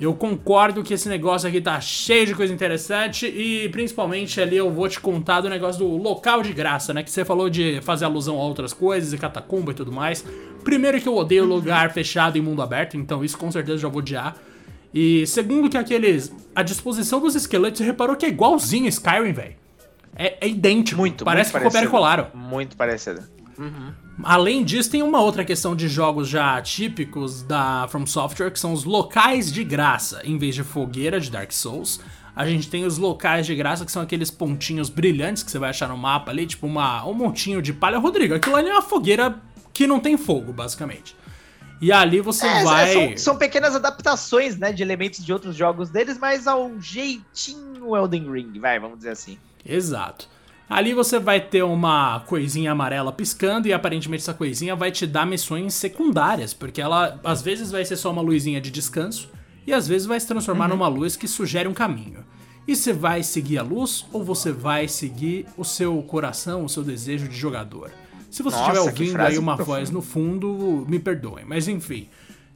eu 0.01 0.15
concordo 0.15 0.83
que 0.83 0.95
esse 0.95 1.09
negócio 1.09 1.47
aqui 1.47 1.61
tá 1.61 1.79
cheio 1.81 2.25
de 2.27 2.35
coisa 2.35 2.53
interessante 2.53 3.27
e 3.27 3.69
principalmente 3.69 4.41
ali 4.41 4.57
eu 4.57 4.71
vou 4.71 4.89
te 4.89 4.99
contar 4.99 5.43
do 5.43 5.49
negócio 5.51 5.79
do 5.79 5.97
local 5.97 6.43
de 6.43 6.55
graça, 6.55 6.95
né? 6.95 7.03
Que 7.03 7.11
você 7.11 7.25
falou 7.25 7.51
de 7.51 7.81
fazer 7.83 8.07
alusão 8.07 8.39
a 8.39 8.43
outras 8.43 8.73
coisas 8.73 9.13
e 9.13 9.19
catacumba 9.19 9.73
e 9.73 9.75
tudo 9.75 9.93
mais. 9.93 10.25
Primeiro 10.65 10.99
que 11.01 11.09
eu 11.09 11.15
odeio 11.15 11.45
lugar 11.45 11.93
fechado 11.93 12.39
em 12.39 12.41
mundo 12.41 12.63
aberto, 12.63 12.97
então 12.97 13.23
isso 13.23 13.37
com 13.37 13.53
certeza 13.53 13.77
já 13.77 13.89
vou 13.89 13.99
odiar. 13.99 14.37
E 14.93 15.27
segundo 15.27 15.69
que 15.69 15.77
aqueles. 15.77 16.33
A 16.55 16.63
disposição 16.63 17.21
dos 17.21 17.35
esqueletos, 17.35 17.79
você 17.79 17.85
reparou 17.85 18.17
que 18.17 18.27
é 18.27 18.29
igualzinho 18.29 18.89
Skyrim, 18.89 19.33
velho. 19.33 19.55
É, 20.17 20.39
é, 20.41 20.49
idêntico. 20.49 21.01
Muito, 21.01 21.25
Parece 21.25 21.53
muito 21.53 21.63
que 21.63 21.69
copiaram 21.69 21.89
e 21.89 21.91
colaram. 21.91 22.27
Muito 22.35 22.77
parecido. 22.77 23.23
Uhum. 23.59 23.93
Além 24.25 24.65
disso, 24.65 24.91
tem 24.91 25.03
uma 25.03 25.21
outra 25.21 25.45
questão 25.45 25.75
de 25.75 25.89
jogos 25.89 26.29
já 26.29 26.61
típicos 26.61 27.43
da 27.43 27.87
From 27.89 28.07
Software, 28.07 28.51
que 28.51 28.59
são 28.59 28.73
os 28.73 28.85
locais 28.85 29.53
de 29.53 29.65
graça. 29.65 30.21
Em 30.25 30.39
vez 30.39 30.55
de 30.55 30.63
fogueira 30.63 31.21
de 31.21 31.31
Dark 31.31 31.53
Souls, 31.53 32.01
a 32.35 32.47
gente 32.47 32.69
tem 32.69 32.85
os 32.85 32.99
locais 32.99 33.47
de 33.47 33.55
graça, 33.55 33.85
que 33.85 33.93
são 33.93 34.03
aqueles 34.03 34.31
pontinhos 34.31 34.89
brilhantes 34.89 35.43
que 35.43 35.51
você 35.51 35.59
vai 35.59 35.71
achar 35.71 35.89
no 35.89 35.97
mapa 35.97 36.31
ali, 36.31 36.47
tipo 36.47 36.67
uma, 36.67 37.05
um 37.07 37.15
montinho 37.15 37.61
de 37.61 37.73
palha. 37.73 37.99
Rodrigo, 37.99 38.35
aquilo 38.35 38.57
ali 38.57 38.69
é 38.69 38.73
uma 38.73 38.83
fogueira 38.83 39.41
que 39.73 39.87
não 39.87 40.01
tem 40.01 40.17
fogo, 40.17 40.53
basicamente. 40.53 41.17
E 41.81 41.91
ali 41.91 42.21
você 42.21 42.47
é, 42.47 42.63
vai. 42.63 42.93
São, 42.93 43.17
são, 43.17 43.39
pequenas 43.39 43.75
adaptações, 43.75 44.59
né, 44.59 44.73
de 44.73 44.83
elementos 44.83 45.25
de 45.25 45.33
outros 45.33 45.57
jogos 45.57 45.89
deles, 45.89 46.19
mas 46.19 46.47
ao 46.47 46.79
jeitinho 46.79 47.97
Elden 47.97 48.31
Ring, 48.31 48.59
vai, 48.59 48.79
vamos 48.79 48.99
dizer 48.99 49.11
assim. 49.11 49.39
Exato. 49.65 50.29
Ali 50.71 50.95
você 50.95 51.19
vai 51.19 51.41
ter 51.41 51.65
uma 51.65 52.21
coisinha 52.21 52.71
amarela 52.71 53.13
piscando 53.13 53.67
e 53.67 53.73
aparentemente 53.73 54.23
essa 54.23 54.33
coisinha 54.33 54.77
vai 54.77 54.93
te 54.93 55.05
dar 55.05 55.27
missões 55.27 55.75
secundárias, 55.75 56.55
porque 56.55 56.81
ela 56.81 57.19
às 57.25 57.43
vezes 57.43 57.73
vai 57.73 57.85
ser 57.85 57.97
só 57.97 58.13
uma 58.13 58.23
luzinha 58.23 58.61
de 58.61 58.71
descanso 58.71 59.29
e 59.67 59.73
às 59.73 59.89
vezes 59.89 60.07
vai 60.07 60.21
se 60.21 60.29
transformar 60.29 60.67
uhum. 60.67 60.77
numa 60.77 60.87
luz 60.87 61.17
que 61.17 61.27
sugere 61.27 61.67
um 61.69 61.75
caminho. 61.75 62.25
E 62.69 62.77
você 62.77 62.93
vai 62.93 63.25
seguir 63.25 63.59
a 63.59 63.65
luz 63.65 64.07
ou 64.13 64.23
você 64.23 64.53
vai 64.53 64.87
seguir 64.87 65.45
o 65.57 65.65
seu 65.65 66.01
coração, 66.05 66.65
o 66.65 66.69
seu 66.69 66.85
desejo 66.85 67.27
de 67.27 67.37
jogador? 67.37 67.91
Se 68.31 68.41
você 68.41 68.57
estiver 68.57 68.79
ouvindo 68.79 69.21
aí 69.21 69.39
uma 69.39 69.57
profunda. 69.57 69.79
voz 69.79 69.91
no 69.91 70.01
fundo, 70.01 70.87
me 70.89 71.01
perdoem, 71.01 71.45
mas 71.45 71.67
enfim. 71.67 72.09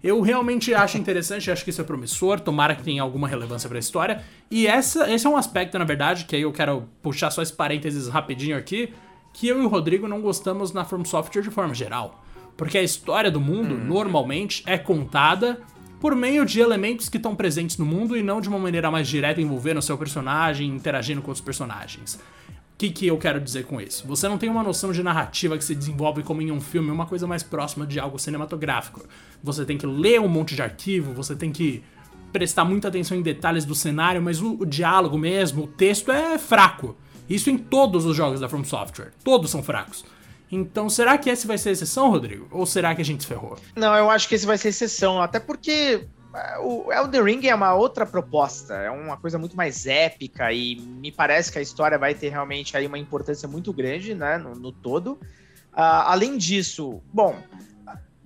Eu 0.04 0.20
realmente 0.20 0.74
acho 0.74 0.98
interessante, 0.98 1.50
acho 1.50 1.64
que 1.64 1.70
isso 1.70 1.80
é 1.80 1.84
promissor, 1.84 2.38
tomara 2.38 2.74
que 2.74 2.82
tenha 2.82 3.00
alguma 3.00 3.26
relevância 3.26 3.66
para 3.70 3.78
a 3.78 3.80
história. 3.80 4.22
E 4.50 4.66
essa, 4.66 5.10
esse 5.10 5.26
é 5.26 5.30
um 5.30 5.36
aspecto, 5.36 5.78
na 5.78 5.84
verdade, 5.86 6.26
que 6.26 6.36
aí 6.36 6.42
eu 6.42 6.52
quero 6.52 6.86
puxar 7.00 7.30
só 7.30 7.40
esse 7.40 7.54
parênteses 7.54 8.06
rapidinho 8.06 8.54
aqui, 8.54 8.92
que 9.32 9.48
eu 9.48 9.62
e 9.62 9.64
o 9.64 9.68
Rodrigo 9.68 10.06
não 10.06 10.20
gostamos 10.20 10.74
na 10.74 10.84
From 10.84 11.06
Software 11.06 11.40
de 11.40 11.50
forma 11.50 11.72
geral. 11.72 12.22
Porque 12.54 12.76
a 12.76 12.82
história 12.82 13.30
do 13.30 13.40
mundo, 13.40 13.74
hum. 13.76 13.84
normalmente, 13.86 14.62
é 14.66 14.76
contada 14.76 15.62
por 15.98 16.14
meio 16.14 16.44
de 16.44 16.60
elementos 16.60 17.08
que 17.08 17.16
estão 17.16 17.34
presentes 17.34 17.78
no 17.78 17.86
mundo 17.86 18.14
e 18.14 18.22
não 18.22 18.42
de 18.42 18.48
uma 18.50 18.58
maneira 18.58 18.90
mais 18.90 19.08
direta 19.08 19.40
envolvendo 19.40 19.78
o 19.78 19.82
seu 19.82 19.96
personagem, 19.96 20.68
interagindo 20.68 21.22
com 21.22 21.30
outros 21.30 21.42
personagens. 21.42 22.20
O 22.74 22.76
que, 22.76 22.90
que 22.90 23.06
eu 23.06 23.16
quero 23.16 23.40
dizer 23.40 23.66
com 23.66 23.80
isso? 23.80 24.04
Você 24.08 24.28
não 24.28 24.36
tem 24.36 24.50
uma 24.50 24.62
noção 24.62 24.90
de 24.90 25.00
narrativa 25.00 25.56
que 25.56 25.64
se 25.64 25.76
desenvolve 25.76 26.24
como 26.24 26.42
em 26.42 26.50
um 26.50 26.60
filme, 26.60 26.90
uma 26.90 27.06
coisa 27.06 27.24
mais 27.24 27.40
próxima 27.40 27.86
de 27.86 28.00
algo 28.00 28.18
cinematográfico. 28.18 29.06
Você 29.44 29.64
tem 29.64 29.78
que 29.78 29.86
ler 29.86 30.20
um 30.20 30.26
monte 30.26 30.56
de 30.56 30.62
arquivo, 30.62 31.14
você 31.14 31.36
tem 31.36 31.52
que 31.52 31.84
prestar 32.32 32.64
muita 32.64 32.88
atenção 32.88 33.16
em 33.16 33.22
detalhes 33.22 33.64
do 33.64 33.76
cenário, 33.76 34.20
mas 34.20 34.42
o, 34.42 34.56
o 34.58 34.66
diálogo 34.66 35.16
mesmo, 35.16 35.62
o 35.62 35.66
texto 35.68 36.10
é 36.10 36.36
fraco. 36.36 36.96
Isso 37.30 37.48
em 37.48 37.56
todos 37.56 38.04
os 38.04 38.16
jogos 38.16 38.40
da 38.40 38.48
From 38.48 38.64
Software. 38.64 39.12
Todos 39.22 39.52
são 39.52 39.62
fracos. 39.62 40.04
Então, 40.50 40.90
será 40.90 41.16
que 41.16 41.30
esse 41.30 41.46
vai 41.46 41.56
ser 41.56 41.70
exceção, 41.70 42.10
Rodrigo? 42.10 42.48
Ou 42.50 42.66
será 42.66 42.92
que 42.92 43.00
a 43.00 43.04
gente 43.04 43.22
se 43.22 43.28
ferrou? 43.28 43.56
Não, 43.76 43.94
eu 43.94 44.10
acho 44.10 44.28
que 44.28 44.34
esse 44.34 44.44
vai 44.44 44.58
ser 44.58 44.68
exceção, 44.70 45.22
até 45.22 45.38
porque 45.38 46.06
o 46.62 46.92
Elden 46.92 47.22
Ring 47.22 47.46
é 47.46 47.54
uma 47.54 47.74
outra 47.74 48.04
proposta, 48.04 48.74
é 48.74 48.90
uma 48.90 49.16
coisa 49.16 49.38
muito 49.38 49.56
mais 49.56 49.86
épica 49.86 50.52
e 50.52 50.76
me 50.76 51.12
parece 51.12 51.52
que 51.52 51.58
a 51.58 51.62
história 51.62 51.96
vai 51.96 52.14
ter 52.14 52.28
realmente 52.28 52.76
aí 52.76 52.86
uma 52.86 52.98
importância 52.98 53.46
muito 53.46 53.72
grande, 53.72 54.14
né, 54.14 54.36
no, 54.36 54.54
no 54.54 54.72
todo. 54.72 55.12
Uh, 55.72 56.02
além 56.06 56.36
disso, 56.36 57.00
bom, 57.12 57.36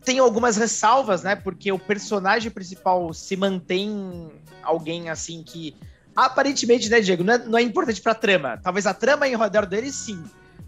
tem 0.05 0.19
algumas 0.19 0.57
ressalvas, 0.57 1.23
né, 1.23 1.37
porque 1.37 1.71
o 1.71 1.79
personagem 1.79 2.51
principal 2.51 3.13
se 3.13 3.37
mantém 3.37 4.31
alguém 4.63 5.11
assim 5.11 5.43
que 5.43 5.77
aparentemente, 6.17 6.89
né, 6.89 7.01
Diego, 7.01 7.23
não 7.23 7.35
é, 7.35 7.39
não 7.39 7.59
é 7.59 7.63
importante 7.63 8.01
pra 8.01 8.15
trama. 8.15 8.57
Talvez 8.57 8.87
a 8.87 8.95
trama 8.95 9.29
em 9.29 9.37
redor 9.37 9.67
dele 9.67 9.93
sim, 9.93 10.23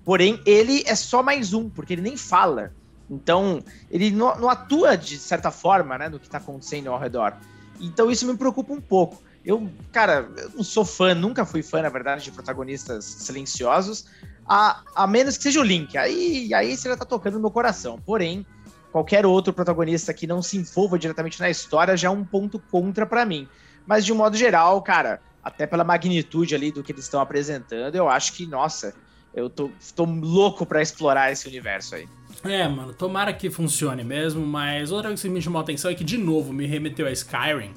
porém 0.05 0.41
ele 0.45 0.83
é 0.87 0.95
só 0.95 1.23
mais 1.23 1.55
um, 1.55 1.71
porque 1.71 1.95
ele 1.95 2.03
nem 2.03 2.17
fala. 2.17 2.73
Então, 3.11 3.63
ele 3.91 4.11
não, 4.11 4.39
não, 4.39 4.49
atua 4.49 4.97
de 4.97 5.19
certa 5.19 5.51
forma, 5.51 5.99
né, 5.99 6.09
no 6.09 6.21
que 6.21 6.31
tá 6.31 6.39
acontecendo 6.39 6.89
ao 6.91 6.99
redor. 6.99 7.37
Então, 7.81 8.11
isso 8.11 8.27
me 8.27 8.37
preocupa 8.37 8.73
um 8.73 8.81
pouco. 8.81 9.21
Eu, 9.45 9.69
cara, 9.91 10.31
eu 10.37 10.51
não 10.51 10.63
sou 10.63 10.85
fã, 10.85 11.15
nunca 11.15 11.45
fui 11.45 11.63
fã, 11.63 11.83
na 11.83 11.89
verdade, 11.89 12.23
de 12.23 12.31
protagonistas 12.31 13.05
silenciosos, 13.05 14.05
a, 14.47 14.83
a 14.95 15.07
menos 15.07 15.37
que 15.37 15.43
seja 15.43 15.61
o 15.61 15.65
Link. 15.65 15.97
Aí, 15.99 16.55
aí 16.55 16.77
você 16.77 16.89
já 16.89 16.97
tá 16.97 17.05
tocando 17.05 17.35
no 17.35 17.41
meu 17.41 17.51
coração. 17.51 17.99
Porém, 17.99 18.47
qualquer 18.93 19.27
outro 19.27 19.53
protagonista 19.53 20.15
que 20.15 20.27
não 20.27 20.41
se 20.41 20.57
envolva 20.57 20.99
diretamente 20.99 21.41
na 21.41 21.51
história 21.51 21.97
já 21.97 22.09
é 22.09 22.11
um 22.11 22.25
ponto 22.25 22.61
contra 22.71 23.07
para 23.07 23.25
mim. 23.25 23.49
Mas, 23.87 24.05
de 24.05 24.13
um 24.13 24.17
modo 24.17 24.37
geral, 24.37 24.81
cara, 24.83 25.21
até 25.43 25.67
pela 25.67 25.83
magnitude 25.83 26.55
ali 26.55 26.71
do 26.71 26.83
que 26.83 26.93
eles 26.93 27.05
estão 27.05 27.21
apresentando, 27.21 27.97
eu 27.97 28.09
acho 28.09 28.35
que, 28.35 28.47
nossa, 28.47 28.95
eu 29.35 29.49
tô, 29.49 29.71
tô 29.97 30.05
louco 30.05 30.67
para 30.67 30.83
explorar 30.83 31.33
esse 31.33 31.49
universo 31.49 31.95
aí. 31.95 32.07
É, 32.45 32.67
mano, 32.67 32.93
tomara 32.95 33.33
que 33.33 33.51
funcione 33.51 34.03
mesmo, 34.03 34.45
mas 34.47 34.91
outra 34.91 35.09
coisa 35.09 35.23
que 35.23 35.29
me 35.29 35.43
chamou 35.43 35.59
a 35.59 35.63
atenção 35.63 35.91
é 35.91 35.95
que, 35.95 36.05
de 36.05 36.17
novo, 36.17 36.53
me 36.53 36.67
remeteu 36.67 37.07
a 37.07 37.13
Skyrim, 37.13 37.73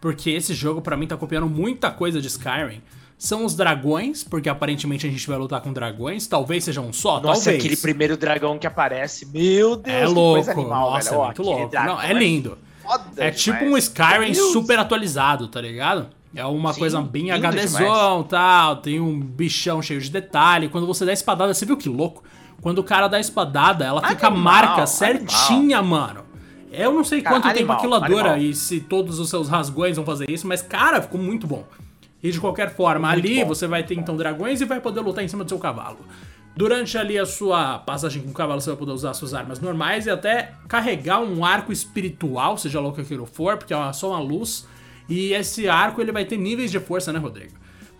porque 0.00 0.30
esse 0.30 0.54
jogo 0.54 0.80
para 0.80 0.96
mim 0.96 1.06
tá 1.06 1.16
copiando 1.16 1.48
muita 1.48 1.90
coisa 1.90 2.20
de 2.20 2.28
Skyrim. 2.28 2.80
São 3.16 3.44
os 3.44 3.54
dragões, 3.54 4.22
porque 4.22 4.48
aparentemente 4.48 5.06
a 5.06 5.10
gente 5.10 5.26
vai 5.26 5.38
lutar 5.38 5.60
com 5.60 5.72
dragões, 5.72 6.26
talvez 6.26 6.64
seja 6.64 6.80
um 6.80 6.92
só, 6.92 7.20
Nossa, 7.20 7.44
talvez. 7.44 7.58
aquele 7.64 7.76
primeiro 7.76 8.16
dragão 8.16 8.58
que 8.58 8.66
aparece, 8.66 9.26
meu 9.26 9.76
Deus, 9.76 9.96
é 9.96 10.06
louco, 10.06 10.50
animal, 10.50 10.90
Nossa, 10.90 11.10
velho. 11.10 11.22
é 11.22 11.24
muito 11.26 11.42
louco. 11.42 11.74
Não, 11.74 12.00
é 12.00 12.12
lindo. 12.12 12.58
É, 13.16 13.28
é 13.28 13.30
tipo 13.30 13.64
um 13.64 13.78
Skyrim 13.78 14.34
super 14.34 14.78
atualizado, 14.78 15.48
tá 15.48 15.60
ligado? 15.60 16.08
É 16.34 16.44
uma 16.44 16.72
Sim, 16.72 16.80
coisa 16.80 17.00
bem 17.00 17.30
HDzão 17.30 18.24
tal, 18.24 18.76
tem 18.76 19.00
um 19.00 19.18
bichão 19.20 19.80
cheio 19.80 20.00
de 20.00 20.10
detalhe. 20.10 20.68
Quando 20.68 20.86
você 20.86 21.04
dá 21.06 21.12
espadada, 21.12 21.54
você 21.54 21.64
viu 21.64 21.76
que 21.76 21.88
louco? 21.88 22.24
Quando 22.60 22.78
o 22.78 22.84
cara 22.84 23.08
dá 23.08 23.16
a 23.16 23.20
espadada, 23.20 23.84
ela 23.84 24.06
fica 24.06 24.26
animal, 24.26 24.42
marca 24.42 24.86
certinha, 24.86 25.78
animal. 25.78 25.84
mano. 25.84 26.24
Eu 26.70 26.92
não 26.92 27.04
sei 27.04 27.22
cara, 27.22 27.36
quanto 27.36 27.48
animal, 27.48 27.78
tempo 27.78 27.94
aquilo 27.94 28.16
dura 28.16 28.38
e 28.38 28.54
se 28.54 28.80
todos 28.80 29.18
os 29.18 29.30
seus 29.30 29.48
rasgões 29.48 29.96
vão 29.96 30.04
fazer 30.04 30.28
isso, 30.28 30.46
mas, 30.46 30.60
cara, 30.60 31.00
ficou 31.00 31.20
muito 31.20 31.46
bom. 31.46 31.64
E 32.22 32.30
de 32.30 32.40
qualquer 32.40 32.74
forma, 32.74 33.08
muito 33.08 33.26
ali 33.26 33.40
bom. 33.40 33.48
você 33.48 33.66
vai 33.66 33.84
ter 33.84 33.94
então 33.94 34.16
dragões 34.16 34.60
e 34.60 34.64
vai 34.64 34.80
poder 34.80 35.00
lutar 35.00 35.22
em 35.22 35.28
cima 35.28 35.44
do 35.44 35.48
seu 35.48 35.58
cavalo. 35.58 35.98
Durante 36.56 36.96
ali 36.96 37.18
a 37.18 37.26
sua 37.26 37.78
passagem 37.78 38.22
com 38.22 38.30
o 38.30 38.32
cavalo, 38.32 38.60
você 38.60 38.70
vai 38.70 38.78
poder 38.78 38.92
usar 38.92 39.12
suas 39.12 39.34
armas 39.34 39.60
normais 39.60 40.06
e 40.06 40.10
até 40.10 40.52
carregar 40.68 41.20
um 41.20 41.44
arco 41.44 41.72
espiritual, 41.72 42.56
seja 42.56 42.80
lá 42.80 42.88
o 42.88 42.92
que 42.92 43.00
aquilo 43.00 43.26
for, 43.26 43.56
porque 43.56 43.74
é 43.74 43.92
só 43.92 44.10
uma 44.10 44.20
luz 44.20 44.66
e 45.08 45.32
esse 45.32 45.68
arco 45.68 46.00
ele 46.00 46.12
vai 46.12 46.24
ter 46.24 46.38
níveis 46.38 46.70
de 46.70 46.80
força, 46.80 47.12
né, 47.12 47.18
Rodrigo? 47.18 47.52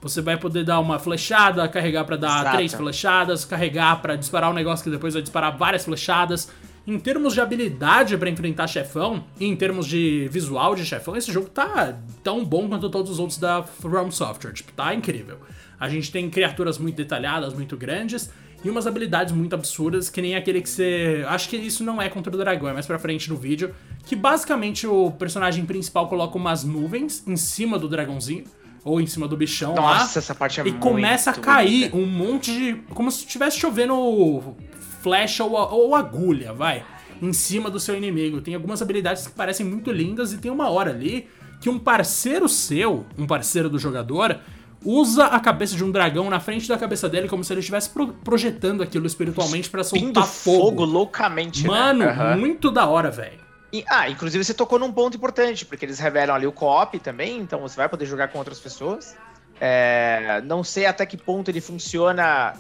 Você 0.05 0.21
vai 0.21 0.37
poder 0.37 0.65
dar 0.65 0.81
uma 0.81 0.99
flechada, 0.99 1.67
carregar 1.67 2.05
para 2.05 2.17
dar 2.17 2.41
Exato. 2.41 2.57
três 2.57 2.75
flechadas, 2.75 3.47
carregar 3.47 4.03
para 4.03 4.17
disparar 4.17 4.51
um 4.51 4.53
negócio 4.53 4.85
que 4.85 4.91
depois 4.91 5.15
vai 5.15 5.23
disparar 5.23 5.57
várias 5.57 5.87
flechadas. 5.87 6.51
Em 6.87 6.99
termos 6.99 7.33
de 7.33 7.41
habilidade 7.41 8.15
para 8.19 8.29
enfrentar 8.29 8.67
chefão, 8.67 9.25
e 9.41 9.47
em 9.47 9.57
termos 9.57 9.87
de 9.87 10.29
visual 10.31 10.75
de 10.75 10.85
chefão, 10.85 11.17
esse 11.17 11.33
jogo 11.33 11.49
tá 11.49 11.97
tão 12.23 12.45
bom 12.45 12.69
quanto 12.69 12.91
todos 12.91 13.13
os 13.13 13.19
outros 13.19 13.39
da 13.39 13.63
From 13.63 14.11
Software. 14.11 14.53
Tipo, 14.53 14.73
tá 14.73 14.95
incrível. 14.95 15.39
A 15.81 15.89
gente 15.89 16.13
tem 16.13 16.29
criaturas 16.29 16.77
muito 16.77 16.97
detalhadas, 16.97 17.55
muito 17.55 17.75
grandes, 17.75 18.31
e 18.63 18.69
umas 18.69 18.87
habilidades 18.87 19.33
muito 19.33 19.55
absurdas, 19.55 20.11
que 20.11 20.21
nem 20.21 20.37
aquele 20.37 20.61
que 20.61 20.69
você. 20.69 21.25
Acho 21.29 21.49
que 21.49 21.57
isso 21.57 21.83
não 21.83 22.01
é 22.01 22.11
contra 22.11 22.35
o 22.35 22.37
dragão, 22.37 22.69
é 22.69 22.75
mais 22.75 22.85
pra 22.85 22.99
frente 22.99 23.31
no 23.31 23.37
vídeo. 23.37 23.75
Que 24.05 24.15
basicamente 24.15 24.87
o 24.87 25.11
personagem 25.13 25.65
principal 25.65 26.11
coloca 26.11 26.37
umas 26.37 26.63
nuvens 26.63 27.27
em 27.27 27.37
cima 27.37 27.79
do 27.79 27.89
dragãozinho. 27.89 28.45
Ou 28.85 29.01
em 29.01 29.07
cima 29.07 29.27
do 29.27 29.37
bichão 29.37 29.75
Nossa, 29.75 29.81
lá, 29.81 30.03
essa 30.03 30.35
parte 30.35 30.61
é 30.61 30.67
E 30.67 30.73
começa 30.73 31.31
a 31.31 31.35
cair 31.35 31.91
um 31.95 32.05
monte 32.05 32.53
de. 32.53 32.75
Como 32.93 33.11
se 33.11 33.21
estivesse 33.21 33.59
chovendo 33.59 34.55
flecha 35.01 35.43
ou, 35.43 35.53
ou 35.53 35.95
agulha, 35.95 36.53
vai. 36.53 36.85
Em 37.23 37.33
cima 37.33 37.71
do 37.71 37.81
seu 37.81 37.97
inimigo. 37.97 38.43
Tem 38.43 38.55
algumas 38.55 38.83
habilidades 38.83 39.27
que 39.27 39.33
parecem 39.33 39.65
muito 39.65 39.91
lindas 39.91 40.33
e 40.33 40.39
tem 40.39 40.51
uma 40.51 40.69
hora 40.69 40.91
ali 40.91 41.27
que 41.61 41.71
um 41.71 41.79
parceiro 41.79 42.47
seu, 42.47 43.07
um 43.17 43.27
parceiro 43.27 43.71
do 43.71 43.79
jogador, 43.79 44.39
usa 44.85 45.27
a 45.27 45.41
cabeça 45.41 45.75
de 45.75 45.83
um 45.83 45.91
dragão 45.91 46.29
na 46.29 46.39
frente 46.39 46.69
da 46.69 46.77
cabeça 46.77 47.09
dele 47.09 47.27
como 47.27 47.43
se 47.43 47.53
ele 47.53 47.61
estivesse 47.61 47.89
pro 47.89 48.09
projetando 48.09 48.83
aquilo 48.83 49.07
espiritualmente 49.07 49.71
para 49.71 49.83
soltar 49.83 50.27
fogo. 50.27 50.61
fogo 50.61 50.85
loucamente, 50.85 51.63
né? 51.63 51.69
Mano, 51.69 52.05
né? 52.05 52.35
uhum. 52.35 52.41
muito 52.41 52.71
da 52.71 52.87
hora, 52.87 53.11
velho. 53.11 53.44
Ah, 53.89 54.09
inclusive 54.09 54.45
você 54.45 54.55
tocou 54.55 54.79
num 54.79 54.93
ponto 54.93 55.17
importante, 55.17 55.65
porque 55.65 55.85
eles 55.85 55.99
revelam 55.99 56.37
ali 56.37 56.47
o 56.47 56.53
co-op 56.53 56.99
também, 57.01 57.41
então 57.41 57.61
você 57.61 57.77
vai 57.77 57.89
poder 57.89 58.07
jogar 58.07 58.29
com 58.29 58.39
outras 58.39 58.61
pessoas. 58.61 59.17
É, 59.61 60.41
não 60.45 60.63
sei 60.63 60.87
até 60.87 61.07
que 61.07 61.17
ponto 61.17 61.51
ele 61.51 61.61
funciona, 61.61 62.55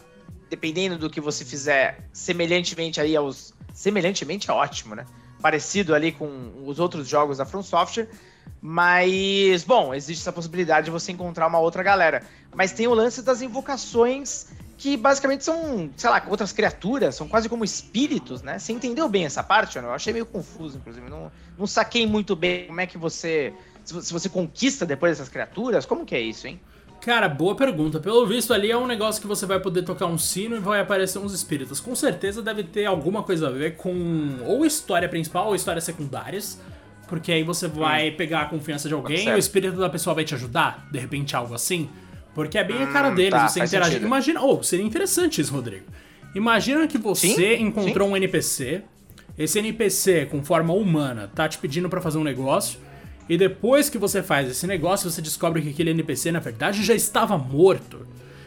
dependendo 0.48 0.96
do 0.98 1.10
que 1.10 1.20
você 1.20 1.44
fizer, 1.44 2.08
semelhantemente 2.12 3.00
aí 3.00 3.14
aos. 3.14 3.52
Semelhantemente 3.72 4.50
é 4.50 4.52
ótimo, 4.52 4.94
né? 4.94 5.04
Parecido 5.42 5.94
ali 5.94 6.12
com 6.12 6.52
os 6.64 6.78
outros 6.78 7.08
jogos 7.08 7.38
da 7.38 7.44
From 7.44 7.62
Software. 7.62 8.08
Mas, 8.60 9.62
bom, 9.64 9.92
existe 9.92 10.22
essa 10.22 10.32
possibilidade 10.32 10.86
de 10.86 10.90
você 10.90 11.12
encontrar 11.12 11.46
uma 11.46 11.58
outra 11.58 11.82
galera. 11.82 12.22
Mas 12.54 12.72
tem 12.72 12.86
o 12.86 12.94
lance 12.94 13.20
das 13.20 13.42
invocações, 13.42 14.46
que 14.84 14.98
basicamente 14.98 15.42
são, 15.42 15.88
sei 15.96 16.10
lá, 16.10 16.22
outras 16.28 16.52
criaturas, 16.52 17.14
são 17.14 17.26
quase 17.26 17.48
como 17.48 17.64
espíritos, 17.64 18.42
né? 18.42 18.58
Você 18.58 18.70
entendeu 18.70 19.08
bem 19.08 19.24
essa 19.24 19.42
parte, 19.42 19.78
Eu 19.78 19.90
achei 19.90 20.12
meio 20.12 20.26
confuso, 20.26 20.76
inclusive. 20.76 21.08
Não, 21.08 21.32
não 21.58 21.66
saquei 21.66 22.06
muito 22.06 22.36
bem 22.36 22.66
como 22.66 22.78
é 22.82 22.86
que 22.86 22.98
você. 22.98 23.54
Se 23.82 24.12
você 24.12 24.28
conquista 24.28 24.84
depois 24.84 25.12
dessas 25.12 25.30
criaturas, 25.32 25.86
como 25.86 26.04
que 26.04 26.14
é 26.14 26.20
isso, 26.20 26.46
hein? 26.46 26.60
Cara, 27.00 27.30
boa 27.30 27.56
pergunta. 27.56 27.98
Pelo 27.98 28.26
visto 28.26 28.52
ali 28.52 28.70
é 28.70 28.76
um 28.76 28.86
negócio 28.86 29.22
que 29.22 29.26
você 29.26 29.46
vai 29.46 29.58
poder 29.58 29.84
tocar 29.84 30.04
um 30.04 30.18
sino 30.18 30.56
e 30.56 30.60
vai 30.60 30.80
aparecer 30.80 31.18
uns 31.18 31.32
espíritos. 31.32 31.80
Com 31.80 31.94
certeza 31.94 32.42
deve 32.42 32.62
ter 32.62 32.84
alguma 32.84 33.22
coisa 33.22 33.48
a 33.48 33.50
ver 33.50 33.76
com 33.76 34.36
ou 34.44 34.66
história 34.66 35.08
principal 35.08 35.46
ou 35.46 35.54
histórias 35.54 35.84
secundárias. 35.84 36.60
Porque 37.08 37.32
aí 37.32 37.42
você 37.42 37.68
vai 37.68 38.10
hum. 38.10 38.16
pegar 38.18 38.42
a 38.42 38.44
confiança 38.44 38.86
de 38.86 38.92
alguém 38.92 39.28
e 39.28 39.32
o 39.32 39.38
espírito 39.38 39.78
da 39.78 39.88
pessoa 39.88 40.12
vai 40.12 40.24
te 40.24 40.34
ajudar, 40.34 40.86
de 40.92 40.98
repente 40.98 41.34
algo 41.34 41.54
assim. 41.54 41.88
Porque 42.34 42.58
é 42.58 42.64
bem 42.64 42.82
a 42.82 42.88
cara 42.88 43.10
hum, 43.10 43.14
deles, 43.14 43.30
tá, 43.30 43.48
você 43.48 43.60
interagir. 43.60 43.92
Sentido. 43.94 44.06
Imagina, 44.06 44.42
oh, 44.42 44.62
seria 44.62 44.84
interessante 44.84 45.40
isso, 45.40 45.52
Rodrigo. 45.52 45.84
Imagina 46.34 46.86
que 46.86 46.98
você 46.98 47.28
sim, 47.28 47.62
encontrou 47.62 48.08
sim. 48.08 48.14
um 48.14 48.16
NPC, 48.16 48.82
esse 49.38 49.58
NPC 49.58 50.26
com 50.26 50.42
forma 50.44 50.74
humana 50.74 51.30
tá 51.32 51.48
te 51.48 51.58
pedindo 51.58 51.88
para 51.88 52.00
fazer 52.00 52.18
um 52.18 52.24
negócio, 52.24 52.80
e 53.28 53.38
depois 53.38 53.88
que 53.88 53.96
você 53.96 54.22
faz 54.22 54.48
esse 54.50 54.66
negócio, 54.66 55.10
você 55.10 55.22
descobre 55.22 55.62
que 55.62 55.70
aquele 55.70 55.90
NPC 55.90 56.32
na 56.32 56.40
verdade 56.40 56.82
já 56.82 56.94
estava 56.94 57.38
morto. 57.38 58.06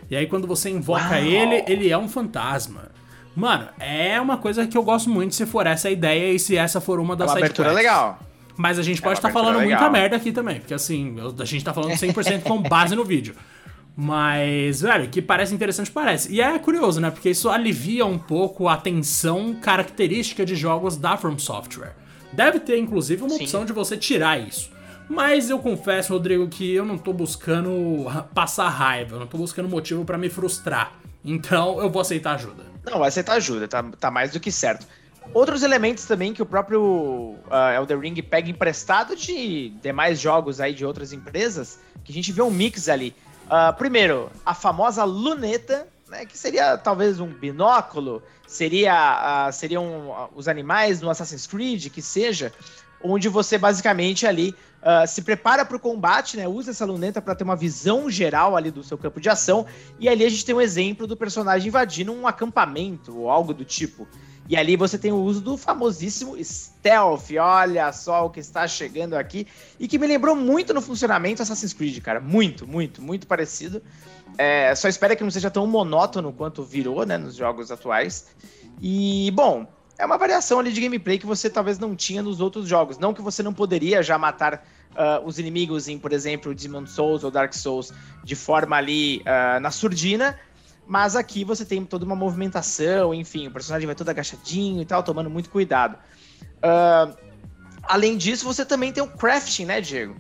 E 0.10 0.16
aí 0.16 0.28
quando 0.28 0.46
você 0.48 0.70
invoca 0.70 1.16
Uau. 1.16 1.24
ele, 1.24 1.64
ele 1.68 1.90
é 1.90 1.98
um 1.98 2.08
fantasma. 2.08 2.92
Mano, 3.36 3.70
é 3.80 4.20
uma 4.20 4.38
coisa 4.38 4.66
que 4.68 4.78
eu 4.78 4.84
gosto 4.84 5.10
muito 5.10 5.36
se 5.36 5.46
for 5.46 5.66
essa 5.68 5.88
a 5.88 5.92
ideia 5.92 6.34
e 6.34 6.40
se 6.40 6.58
essa 6.58 6.82
for 6.82 7.00
uma 7.00 7.16
das 7.16 7.30
é 7.30 7.34
uma 7.34 7.40
abertura 7.40 7.72
legal. 7.72 8.20
Mas 8.58 8.80
a 8.80 8.82
gente 8.82 9.00
é 9.00 9.04
pode 9.04 9.20
estar 9.20 9.28
tá 9.28 9.34
falando 9.34 9.60
legal. 9.60 9.80
muita 9.80 9.90
merda 9.90 10.16
aqui 10.16 10.32
também, 10.32 10.60
porque 10.60 10.74
assim, 10.74 11.16
a 11.40 11.46
gente 11.46 11.64
tá 11.64 11.74
falando 11.74 11.92
100% 11.92 12.42
com 12.42 12.62
base 12.62 12.96
no 12.96 13.06
vídeo. 13.06 13.36
Mas, 14.00 14.82
velho, 14.82 15.10
que 15.10 15.24
parece 15.24 15.56
interessante, 15.56 15.90
parece. 15.90 16.32
E 16.32 16.40
é 16.40 16.60
curioso, 16.60 17.02
né? 17.02 17.10
Porque 17.10 17.32
isso 17.32 17.50
alivia 17.50 18.06
um 18.06 18.20
pouco 18.20 18.68
a 18.68 18.78
tensão 18.78 19.56
característica 19.56 20.46
de 20.46 20.56
jogos 20.56 20.96
da 20.96 21.18
From 21.18 21.40
Software. 21.40 21.96
Deve 22.32 22.60
ter, 22.60 22.78
inclusive, 22.78 23.24
uma 23.24 23.32
Sim. 23.32 23.44
opção 23.44 23.66
de 23.66 23.74
você 23.74 23.98
tirar 23.98 24.40
isso. 24.40 24.70
Mas 25.10 25.50
eu 25.50 25.58
confesso, 25.58 26.14
Rodrigo, 26.14 26.48
que 26.48 26.76
eu 26.76 26.86
não 26.86 26.96
tô 26.96 27.12
buscando 27.12 28.06
passar 28.36 28.70
raiva, 28.70 29.16
eu 29.16 29.20
não 29.20 29.26
tô 29.26 29.40
buscando 29.40 29.68
motivo 29.68 30.06
para 30.06 30.18
me 30.18 30.30
frustrar. 30.30 30.94
Então 31.26 31.82
eu 31.82 31.90
vou 31.90 32.02
aceitar 32.02 32.36
ajuda. 32.36 32.64
Não, 32.86 33.00
vai 33.00 33.08
aceitar 33.08 33.34
ajuda, 33.34 33.68
tá, 33.68 33.84
tá 34.00 34.12
mais 34.12 34.32
do 34.32 34.40
que 34.40 34.52
certo. 34.52 34.86
Outros 35.34 35.64
elementos 35.64 36.06
também 36.06 36.34
que 36.34 36.42
o 36.42 36.46
próprio 36.46 36.82
uh, 36.82 37.74
Elder 37.76 38.00
Ring 38.00 38.16
pega 38.22 38.50
emprestado 38.50 39.16
de 39.16 39.70
demais 39.82 40.20
jogos 40.20 40.62
aí 40.62 40.74
de 40.74 40.86
outras 40.86 41.12
empresas, 41.12 41.80
que 42.04 42.12
a 42.12 42.16
gente 42.16 42.32
vê 42.32 42.42
um 42.42 42.52
mix 42.52 42.88
ali. 42.88 43.14
Uh, 43.48 43.74
primeiro, 43.78 44.30
a 44.46 44.54
famosa 44.54 45.06
luneta, 45.06 45.88
né, 46.10 46.26
que 46.26 46.38
seria 46.38 46.78
talvez 46.78 47.20
um 47.20 47.28
binóculo, 47.28 48.22
seria 48.46 49.48
uh, 49.48 49.54
seriam 49.54 50.10
uh, 50.10 50.30
os 50.36 50.50
animais 50.50 51.00
no 51.00 51.10
Assassin's 51.10 51.48
Creed, 51.48 51.88
que 51.90 52.02
seja, 52.02 52.52
onde 53.02 53.30
você 53.30 53.58
basicamente 53.58 54.28
ali 54.28 54.54
uh, 54.82 55.08
se 55.08 55.22
prepara 55.22 55.64
para 55.64 55.78
o 55.78 55.80
combate, 55.80 56.36
né, 56.36 56.46
usa 56.46 56.72
essa 56.72 56.86
luneta 56.86 57.22
para 57.22 57.36
ter 57.36 57.46
uma 57.46 57.56
visão 57.56 58.10
geral 58.10 58.58
ali 58.58 58.70
do 58.70 58.84
seu 58.84 58.98
campo 58.98 59.22
de 59.22 59.30
ação, 59.30 59.66
e 59.98 60.10
ali 60.10 60.26
a 60.26 60.30
gente 60.30 60.44
tem 60.46 60.54
um 60.54 60.62
exemplo 60.62 61.08
do 61.08 61.16
personagem 61.16 61.70
invadindo 61.70 62.12
um 62.12 62.28
acampamento 62.28 63.18
ou 63.18 63.30
algo 63.30 63.54
do 63.54 63.64
tipo. 63.64 64.06
E 64.50 64.56
ali 64.56 64.76
você 64.76 64.98
tem 64.98 65.12
o 65.12 65.18
uso 65.18 65.42
do 65.42 65.58
famosíssimo 65.58 66.36
stealth, 66.42 67.32
olha 67.40 67.92
só 67.92 68.26
o 68.26 68.30
que 68.30 68.40
está 68.40 68.68
chegando 68.68 69.16
aqui, 69.16 69.46
e 69.80 69.88
que 69.88 69.98
me 69.98 70.08
lembrou 70.08 70.36
muito 70.36 70.74
no 70.74 70.82
funcionamento 70.82 71.42
Assassin's 71.42 71.74
Creed, 71.74 72.00
cara, 72.02 72.22
muito, 72.22 72.66
muito, 72.66 73.02
muito 73.02 73.28
parecido. 73.28 73.82
É, 74.38 74.74
só 74.76 74.88
espera 74.88 75.16
que 75.16 75.24
não 75.24 75.32
seja 75.32 75.50
tão 75.50 75.68
monótono 75.68 76.32
quanto 76.32 76.64
virou, 76.64 77.06
né, 77.06 77.18
nos 77.18 77.36
jogos 77.36 77.72
atuais. 77.72 78.28
E, 78.82 79.32
bom, 79.32 79.68
é 79.98 80.06
uma 80.06 80.18
variação 80.18 80.60
ali 80.60 80.72
de 80.72 80.80
gameplay 80.80 81.18
que 81.18 81.26
você 81.26 81.50
talvez 81.50 81.80
não 81.80 81.96
tinha 81.96 82.22
nos 82.22 82.40
outros 82.40 82.68
jogos. 82.68 82.98
Não 82.98 83.14
que 83.14 83.22
você 83.22 83.42
não 83.42 83.54
poderia 83.54 84.04
já 84.04 84.18
matar 84.18 84.64
uh, 84.92 85.26
os 85.26 85.40
inimigos 85.40 85.88
em, 85.88 85.98
por 85.98 86.14
exemplo, 86.14 86.54
Demon 86.54 86.86
Souls 86.86 87.24
ou 87.24 87.32
Dark 87.32 87.54
Souls 87.54 87.92
de 88.24 88.36
forma 88.36 88.76
ali 88.76 89.20
uh, 89.22 89.60
na 89.60 89.72
surdina, 89.72 90.38
mas 90.88 91.16
aqui 91.16 91.44
você 91.44 91.66
tem 91.66 91.84
toda 91.84 92.06
uma 92.06 92.16
movimentação, 92.16 93.14
enfim, 93.14 93.48
o 93.48 93.52
personagem 93.52 93.86
vai 93.86 93.96
todo 93.96 94.10
agachadinho 94.10 94.82
e 94.82 94.86
tal, 94.86 95.04
tomando 95.04 95.30
muito 95.30 95.50
cuidado. 95.50 95.98
Uh, 96.58 97.16
além 97.84 98.18
disso, 98.18 98.46
você 98.46 98.66
também 98.66 98.92
tem 98.92 99.04
o 99.04 99.08
crafting, 99.08 99.66
né, 99.66 99.82
Diego? 99.82 100.16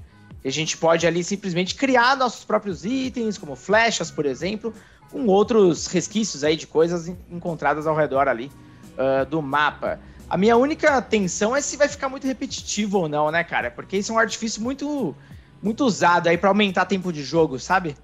a 0.45 0.51
gente 0.51 0.77
pode 0.77 1.05
ali 1.05 1.23
simplesmente 1.23 1.75
criar 1.75 2.15
nossos 2.15 2.45
próprios 2.45 2.85
itens, 2.85 3.37
como 3.37 3.55
flechas, 3.55 4.09
por 4.09 4.25
exemplo, 4.25 4.73
com 5.11 5.25
outros 5.27 5.87
resquícios 5.87 6.43
aí 6.43 6.55
de 6.55 6.67
coisas 6.67 7.07
encontradas 7.29 7.87
ao 7.87 7.95
redor 7.95 8.27
ali 8.27 8.51
uh, 8.93 9.25
do 9.25 9.41
mapa. 9.41 9.99
A 10.29 10.37
minha 10.37 10.57
única 10.57 11.01
tensão 11.01 11.55
é 11.55 11.61
se 11.61 11.77
vai 11.77 11.87
ficar 11.87 12.09
muito 12.09 12.27
repetitivo 12.27 12.99
ou 12.99 13.09
não, 13.09 13.31
né, 13.31 13.43
cara? 13.43 13.71
Porque 13.71 13.97
isso 13.97 14.11
é 14.11 14.15
um 14.15 14.19
artifício 14.19 14.61
muito, 14.61 15.15
muito 15.61 15.85
usado 15.85 16.27
aí 16.27 16.37
para 16.37 16.49
aumentar 16.49 16.85
tempo 16.85 17.11
de 17.11 17.23
jogo, 17.23 17.59
sabe? 17.59 17.95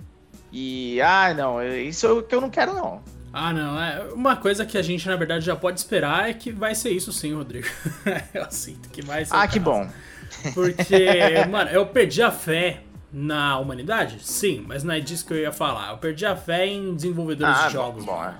E, 0.53 1.01
ah, 1.01 1.33
não, 1.33 1.63
isso 1.63 2.05
é 2.05 2.11
o 2.11 2.21
que 2.21 2.35
eu 2.35 2.39
não 2.39 2.49
quero, 2.51 2.75
não. 2.75 3.01
Ah, 3.33 3.51
não. 3.51 3.81
É 3.81 4.13
uma 4.13 4.35
coisa 4.35 4.63
que 4.63 4.77
a 4.77 4.81
gente, 4.83 5.09
na 5.09 5.15
verdade, 5.15 5.43
já 5.43 5.55
pode 5.55 5.79
esperar 5.79 6.29
é 6.29 6.33
que 6.33 6.51
vai 6.51 6.75
ser 6.75 6.91
isso 6.91 7.11
sim, 7.11 7.33
Rodrigo. 7.33 7.67
eu 8.31 8.45
sinto 8.51 8.87
que 8.89 9.01
vai 9.01 9.25
ser. 9.25 9.35
Ah, 9.35 9.47
que 9.47 9.59
bom. 9.59 9.89
Porque, 10.53 11.07
mano, 11.49 11.71
eu 11.71 11.87
perdi 11.87 12.21
a 12.21 12.29
fé 12.29 12.81
na 13.11 13.57
humanidade? 13.57 14.17
Sim, 14.21 14.63
mas 14.67 14.83
não 14.83 14.93
é 14.93 14.99
disso 14.99 15.25
que 15.25 15.33
eu 15.33 15.37
ia 15.37 15.51
falar. 15.51 15.89
Eu 15.89 15.97
perdi 15.97 16.23
a 16.23 16.35
fé 16.35 16.67
em 16.67 16.93
desenvolvedores 16.93 17.57
ah, 17.57 17.67
de 17.67 17.73
jogos. 17.73 18.05
Bom, 18.05 18.23
é. 18.23 18.35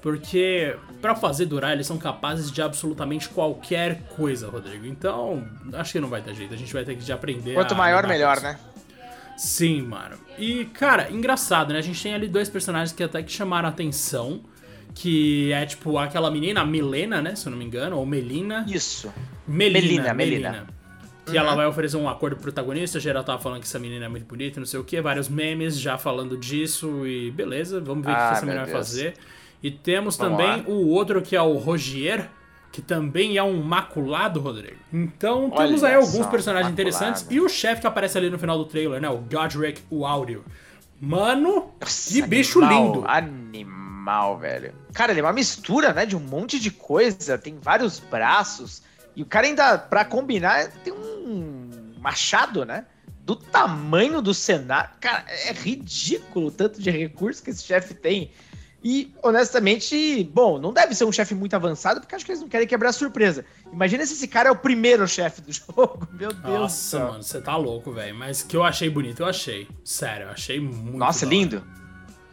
Porque 0.00 0.74
para 1.02 1.14
fazer 1.14 1.44
durar, 1.44 1.72
eles 1.72 1.86
são 1.86 1.98
capazes 1.98 2.50
de 2.50 2.62
absolutamente 2.62 3.28
qualquer 3.28 4.02
coisa, 4.16 4.48
Rodrigo. 4.48 4.86
Então, 4.86 5.46
acho 5.74 5.92
que 5.92 6.00
não 6.00 6.08
vai 6.08 6.22
ter 6.22 6.34
jeito. 6.34 6.54
A 6.54 6.56
gente 6.56 6.72
vai 6.72 6.84
ter 6.84 6.96
que 6.96 7.12
aprender. 7.12 7.52
Quanto 7.52 7.74
maior, 7.74 8.06
melhor, 8.06 8.40
né? 8.40 8.58
Sim, 9.38 9.82
mano. 9.82 10.16
E, 10.36 10.64
cara, 10.64 11.12
engraçado, 11.12 11.72
né? 11.72 11.78
A 11.78 11.82
gente 11.82 12.02
tem 12.02 12.12
ali 12.12 12.26
dois 12.26 12.48
personagens 12.48 12.90
que 12.90 13.04
até 13.04 13.22
que 13.22 13.30
chamaram 13.30 13.68
a 13.68 13.70
atenção. 13.70 14.40
Que 14.94 15.52
é 15.52 15.64
tipo 15.64 15.96
aquela 15.96 16.28
menina, 16.28 16.62
a 16.62 16.66
Milena, 16.66 17.22
né? 17.22 17.36
Se 17.36 17.46
eu 17.46 17.52
não 17.52 17.58
me 17.58 17.64
engano, 17.64 17.96
ou 17.96 18.04
Melina. 18.04 18.66
Isso. 18.68 19.12
Melina, 19.46 19.80
Melina. 19.80 20.14
Melina. 20.14 20.50
Melina. 20.50 20.66
Que 21.24 21.32
uhum. 21.32 21.36
ela 21.36 21.54
vai 21.54 21.66
oferecer 21.66 21.96
um 21.96 22.08
acordo 22.08 22.34
pro 22.34 22.44
protagonista. 22.44 22.98
Geral 22.98 23.22
tava 23.22 23.38
falando 23.38 23.60
que 23.60 23.66
essa 23.66 23.78
menina 23.78 24.06
é 24.06 24.08
muito 24.08 24.26
bonita, 24.26 24.58
não 24.58 24.66
sei 24.66 24.80
o 24.80 24.84
que. 24.84 25.00
Vários 25.00 25.28
memes 25.28 25.78
já 25.78 25.96
falando 25.96 26.36
disso. 26.36 27.06
E 27.06 27.30
beleza, 27.30 27.80
vamos 27.80 28.04
ver 28.04 28.10
o 28.10 28.14
ah, 28.14 28.28
que 28.28 28.34
essa 28.38 28.46
menina 28.46 28.64
vai 28.64 28.72
fazer. 28.72 29.14
E 29.62 29.70
temos 29.70 30.16
vamos 30.16 30.36
também 30.36 30.62
lá. 30.62 30.68
o 30.68 30.88
outro 30.88 31.22
que 31.22 31.36
é 31.36 31.42
o 31.42 31.52
Rogier, 31.58 32.28
que 32.70 32.82
também 32.82 33.36
é 33.36 33.42
um 33.42 33.62
maculado, 33.62 34.40
Rodrigo. 34.40 34.76
Então 34.92 35.50
temos 35.50 35.82
Olha 35.82 35.90
aí 35.90 35.94
alguns 35.96 36.26
personagens 36.26 36.70
maculado. 36.70 36.72
interessantes. 36.72 37.26
E 37.30 37.40
o 37.40 37.48
chefe 37.48 37.80
que 37.80 37.86
aparece 37.86 38.16
ali 38.18 38.30
no 38.30 38.38
final 38.38 38.58
do 38.58 38.64
trailer, 38.64 39.00
né? 39.00 39.08
O 39.08 39.18
Godric, 39.18 39.82
o 39.90 40.06
áudio. 40.06 40.44
Mano, 41.00 41.72
Nossa, 41.80 42.12
que 42.12 42.22
bicho 42.22 42.60
animal, 42.60 42.84
lindo. 42.84 43.04
Animal, 43.06 44.38
velho. 44.38 44.74
Cara, 44.92 45.12
ele 45.12 45.20
é 45.20 45.22
uma 45.22 45.32
mistura, 45.32 45.92
né? 45.92 46.04
De 46.04 46.16
um 46.16 46.20
monte 46.20 46.58
de 46.58 46.70
coisa. 46.70 47.38
Tem 47.38 47.58
vários 47.60 47.98
braços. 48.00 48.82
E 49.14 49.22
o 49.22 49.26
cara 49.26 49.46
ainda, 49.46 49.78
pra 49.78 50.04
combinar, 50.04 50.68
tem 50.84 50.92
um 50.92 51.94
machado, 52.00 52.64
né? 52.64 52.84
Do 53.24 53.36
tamanho 53.36 54.22
do 54.22 54.32
cenário. 54.34 54.90
Cara, 55.00 55.24
é 55.28 55.52
ridículo 55.52 56.46
o 56.46 56.50
tanto 56.50 56.80
de 56.80 56.90
recursos 56.90 57.42
que 57.42 57.50
esse 57.50 57.62
chefe 57.62 57.94
tem. 57.94 58.30
E, 58.82 59.12
honestamente, 59.22 60.22
bom, 60.32 60.58
não 60.58 60.72
deve 60.72 60.94
ser 60.94 61.04
um 61.04 61.10
chefe 61.10 61.34
muito 61.34 61.54
avançado, 61.54 62.00
porque 62.00 62.14
acho 62.14 62.24
que 62.24 62.30
eles 62.30 62.40
não 62.40 62.48
querem 62.48 62.66
quebrar 62.66 62.90
a 62.90 62.92
surpresa. 62.92 63.44
Imagina 63.72 64.06
se 64.06 64.12
esse 64.12 64.28
cara 64.28 64.48
é 64.48 64.52
o 64.52 64.56
primeiro 64.56 65.06
chefe 65.08 65.40
do 65.40 65.50
jogo. 65.52 66.06
Meu 66.12 66.32
Deus. 66.32 66.44
Nossa, 66.44 66.98
mano, 67.00 67.22
você 67.22 67.40
tá 67.40 67.56
louco, 67.56 67.92
velho. 67.92 68.14
Mas 68.14 68.42
que 68.42 68.56
eu 68.56 68.62
achei 68.62 68.88
bonito, 68.88 69.22
eu 69.22 69.26
achei. 69.26 69.68
Sério, 69.82 70.26
eu 70.26 70.30
achei 70.30 70.60
muito. 70.60 70.96
Nossa, 70.96 71.26
lindo. 71.26 71.62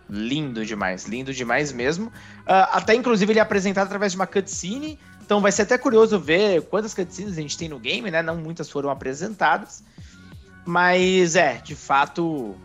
Lindo 0.08 0.64
demais, 0.64 1.06
lindo 1.06 1.34
demais 1.34 1.72
mesmo. 1.72 2.08
Uh, 2.08 2.70
até, 2.72 2.94
inclusive, 2.94 3.32
ele 3.32 3.40
é 3.40 3.42
apresentado 3.42 3.86
através 3.86 4.12
de 4.12 4.18
uma 4.18 4.28
cutscene. 4.28 5.00
Então 5.26 5.42
vai 5.42 5.52
ser 5.52 5.64
até 5.64 5.80
curioso 5.80 6.20
ver 6.20 6.62
quantas 6.64 6.94
cutscenes 6.94 7.36
a 7.36 7.42
gente 7.42 7.58
tem 7.58 7.68
no 7.68 7.80
game, 7.80 8.12
né? 8.12 8.22
Não 8.22 8.38
muitas 8.38 8.70
foram 8.70 8.92
apresentadas. 8.92 9.84
Mas 10.64 11.36
é, 11.36 11.56
de 11.56 11.76
fato, 11.76 12.56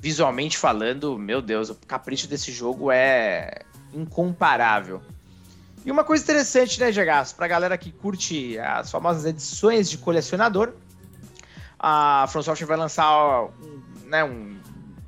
visualmente 0.00 0.56
falando, 0.56 1.18
meu 1.18 1.42
Deus, 1.42 1.70
o 1.70 1.74
capricho 1.74 2.28
desse 2.28 2.52
jogo 2.52 2.90
é 2.90 3.62
incomparável. 3.92 5.02
E 5.84 5.90
uma 5.90 6.04
coisa 6.04 6.22
interessante, 6.22 6.78
né, 6.80 6.92
Jagaço? 6.92 7.34
Pra 7.34 7.48
galera 7.48 7.78
que 7.78 7.90
curte 7.90 8.58
as 8.58 8.90
famosas 8.90 9.24
edições 9.24 9.88
de 9.88 9.98
colecionador, 9.98 10.74
a 11.78 12.26
From 12.28 12.42
Software 12.42 12.66
vai 12.66 12.76
lançar 12.76 13.44
um, 13.44 13.82
né, 14.06 14.24
um 14.24 14.58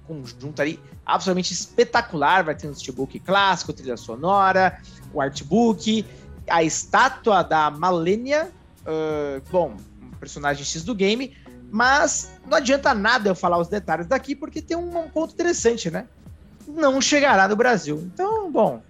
conjunto 0.06 0.62
ali 0.62 0.80
absolutamente 1.04 1.52
espetacular. 1.52 2.44
Vai 2.44 2.54
ter 2.54 2.68
um 2.68 2.74
steelbook 2.74 3.18
clássico, 3.20 3.72
trilha 3.72 3.96
sonora, 3.96 4.80
o 5.12 5.20
artbook 5.20 6.04
a 6.50 6.62
estátua 6.62 7.42
da 7.42 7.70
Malenia, 7.70 8.50
uh, 8.82 9.40
bom, 9.50 9.76
personagem 10.18 10.64
X 10.64 10.82
do 10.82 10.94
game, 10.94 11.36
mas 11.70 12.30
não 12.46 12.56
adianta 12.56 12.92
nada 12.92 13.28
eu 13.28 13.34
falar 13.34 13.58
os 13.58 13.68
detalhes 13.68 14.06
daqui, 14.06 14.34
porque 14.34 14.60
tem 14.60 14.76
um, 14.76 14.98
um 14.98 15.08
ponto 15.08 15.32
interessante, 15.32 15.90
né? 15.90 16.06
Não 16.66 17.00
chegará 17.00 17.48
no 17.48 17.56
Brasil. 17.56 17.98
Então, 18.12 18.50
bom, 18.50 18.82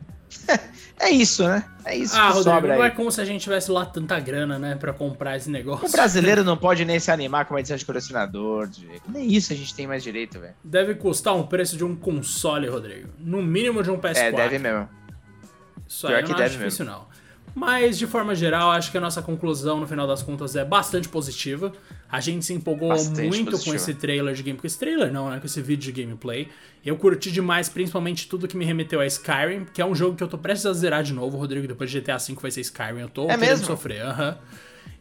é 0.99 1.11
isso, 1.11 1.47
né? 1.47 1.64
É 1.85 1.97
isso 1.97 2.14
ah, 2.14 2.29
que 2.29 2.35
Rodrigo, 2.35 2.57
sobra 2.57 2.75
não 2.75 2.83
aí. 2.83 2.88
é 2.88 2.90
como 2.90 3.11
se 3.11 3.21
a 3.21 3.25
gente 3.25 3.43
tivesse 3.43 3.71
lá 3.71 3.85
tanta 3.87 4.19
grana, 4.21 4.59
né, 4.59 4.77
pra 4.77 4.93
comprar 4.93 5.37
esse 5.37 5.51
negócio. 5.51 5.87
O 5.87 5.90
brasileiro 5.90 6.45
não 6.45 6.57
pode 6.57 6.85
nem 6.85 7.01
se 7.01 7.11
animar 7.11 7.47
com 7.47 7.55
uma 7.55 7.61
edição 7.61 7.77
de 7.77 7.85
colecionador, 7.85 8.66
Diego. 8.66 9.03
Nem 9.09 9.27
isso 9.33 9.53
a 9.53 9.57
gente 9.57 9.75
tem 9.75 9.87
mais 9.87 10.03
direito, 10.03 10.38
velho. 10.38 10.55
Deve 10.62 10.95
custar 10.95 11.35
um 11.35 11.47
preço 11.47 11.77
de 11.77 11.85
um 11.85 11.97
console, 11.97 12.69
Rodrigo. 12.69 13.09
No 13.19 13.43
mínimo 13.43 13.83
de 13.83 13.90
um 13.90 13.99
PS4. 13.99 14.16
É, 14.16 14.33
deve 14.33 14.59
mesmo. 14.59 14.88
Isso 15.88 16.07
Pior 16.07 16.16
aí 16.16 16.23
que 16.23 16.31
não 16.31 16.38
deve 16.38 16.57
difícil, 16.57 16.85
mesmo. 16.85 17.01
não. 17.01 17.10
Mas, 17.55 17.99
de 17.99 18.07
forma 18.07 18.35
geral, 18.35 18.71
acho 18.71 18.91
que 18.91 18.99
a 18.99 19.01
nossa 19.01 19.21
conclusão, 19.21 19.81
no 19.81 19.87
final 19.87 20.07
das 20.07 20.23
contas, 20.23 20.55
é 20.57 20.65
bastante 20.65 21.09
positiva. 21.09 21.73
A 22.11 22.21
gente 22.21 22.45
se 22.45 22.53
empolgou 22.53 22.91
bastante 22.91 23.29
muito 23.29 23.51
positiva. 23.51 23.77
com 23.77 23.77
esse 23.77 23.95
trailer 23.95 24.35
de 24.35 24.43
gameplay. 24.43 24.61
Com 24.61 24.67
esse 24.67 24.79
trailer 24.79 25.13
não, 25.13 25.31
né? 25.31 25.39
Com 25.41 25.47
esse 25.47 25.61
vídeo 25.61 25.93
de 25.93 26.03
gameplay. 26.03 26.49
Eu 26.85 26.97
curti 26.97 27.31
demais, 27.31 27.69
principalmente, 27.69 28.29
tudo 28.29 28.49
que 28.49 28.57
me 28.57 28.65
remeteu 28.65 29.01
a 29.01 29.07
Skyrim, 29.07 29.67
que 29.73 29.83
é 29.83 29.87
um 29.87 29.95
jogo 29.95 30.17
que 30.17 30.23
eu 30.23 30.29
tô 30.29 30.39
prestes 30.39 30.67
a 30.67 30.73
zerar 30.73 31.03
de 31.03 31.13
novo, 31.13 31.37
Rodrigo. 31.37 31.67
Depois 31.67 31.91
de 31.91 32.01
GTA 32.01 32.19
V 32.19 32.37
vai 32.41 32.51
ser 32.51 32.61
Skyrim. 32.61 33.01
Eu 33.01 33.09
tô 33.09 33.25
é 33.25 33.37
querendo 33.37 33.41
mesmo? 33.41 33.67
sofrer. 33.67 34.03
Aham. 34.03 34.29
Uhum. 34.29 34.35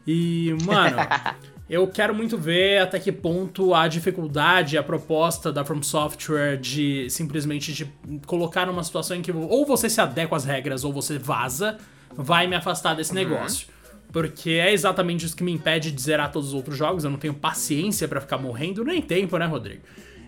E, 0.06 0.56
mano... 0.64 0.96
Eu 1.70 1.86
quero 1.86 2.12
muito 2.12 2.36
ver 2.36 2.82
até 2.82 2.98
que 2.98 3.12
ponto 3.12 3.72
a 3.72 3.86
dificuldade, 3.86 4.76
a 4.76 4.82
proposta 4.82 5.52
da 5.52 5.64
From 5.64 5.84
Software 5.84 6.56
de 6.56 7.08
simplesmente 7.08 7.72
de 7.72 7.88
colocar 8.26 8.66
numa 8.66 8.82
situação 8.82 9.16
em 9.16 9.22
que 9.22 9.30
ou 9.30 9.64
você 9.64 9.88
se 9.88 10.00
adequa 10.00 10.36
às 10.36 10.44
regras 10.44 10.82
ou 10.82 10.92
você 10.92 11.16
vaza, 11.16 11.78
vai 12.16 12.46
me 12.46 12.56
afastar 12.56 12.94
desse 12.94 13.10
uhum. 13.10 13.16
negócio. 13.16 13.68
Porque 14.12 14.50
é 14.50 14.72
exatamente 14.72 15.24
isso 15.24 15.36
que 15.36 15.44
me 15.44 15.52
impede 15.52 15.92
de 15.92 16.02
zerar 16.02 16.32
todos 16.32 16.48
os 16.48 16.54
outros 16.54 16.76
jogos. 16.76 17.04
Eu 17.04 17.10
não 17.10 17.18
tenho 17.18 17.34
paciência 17.34 18.08
para 18.08 18.20
ficar 18.20 18.38
morrendo, 18.38 18.84
nem 18.84 19.00
tempo, 19.00 19.38
né, 19.38 19.46
Rodrigo? 19.46 19.82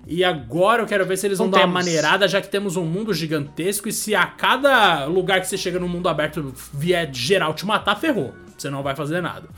E 0.06 0.24
agora 0.24 0.82
eu 0.82 0.86
quero 0.86 1.06
ver 1.06 1.16
se 1.16 1.26
eles 1.26 1.38
vão 1.38 1.46
não 1.46 1.52
dar 1.52 1.60
temos. 1.60 1.74
uma 1.74 1.80
maneirada, 1.80 2.26
já 2.26 2.40
que 2.40 2.48
temos 2.48 2.76
um 2.76 2.84
mundo 2.84 3.12
gigantesco. 3.12 3.88
E 3.88 3.92
se 3.92 4.14
a 4.14 4.26
cada 4.26 5.04
lugar 5.06 5.40
que 5.40 5.48
você 5.48 5.56
chega 5.56 5.78
no 5.78 5.88
mundo 5.88 6.08
aberto 6.08 6.52
vier 6.72 7.12
geral 7.12 7.54
te 7.54 7.66
matar, 7.66 7.96
ferrou. 7.96 8.32
Você 8.56 8.70
não 8.70 8.82
vai 8.82 8.94
fazer 8.94 9.20
nada. 9.20 9.48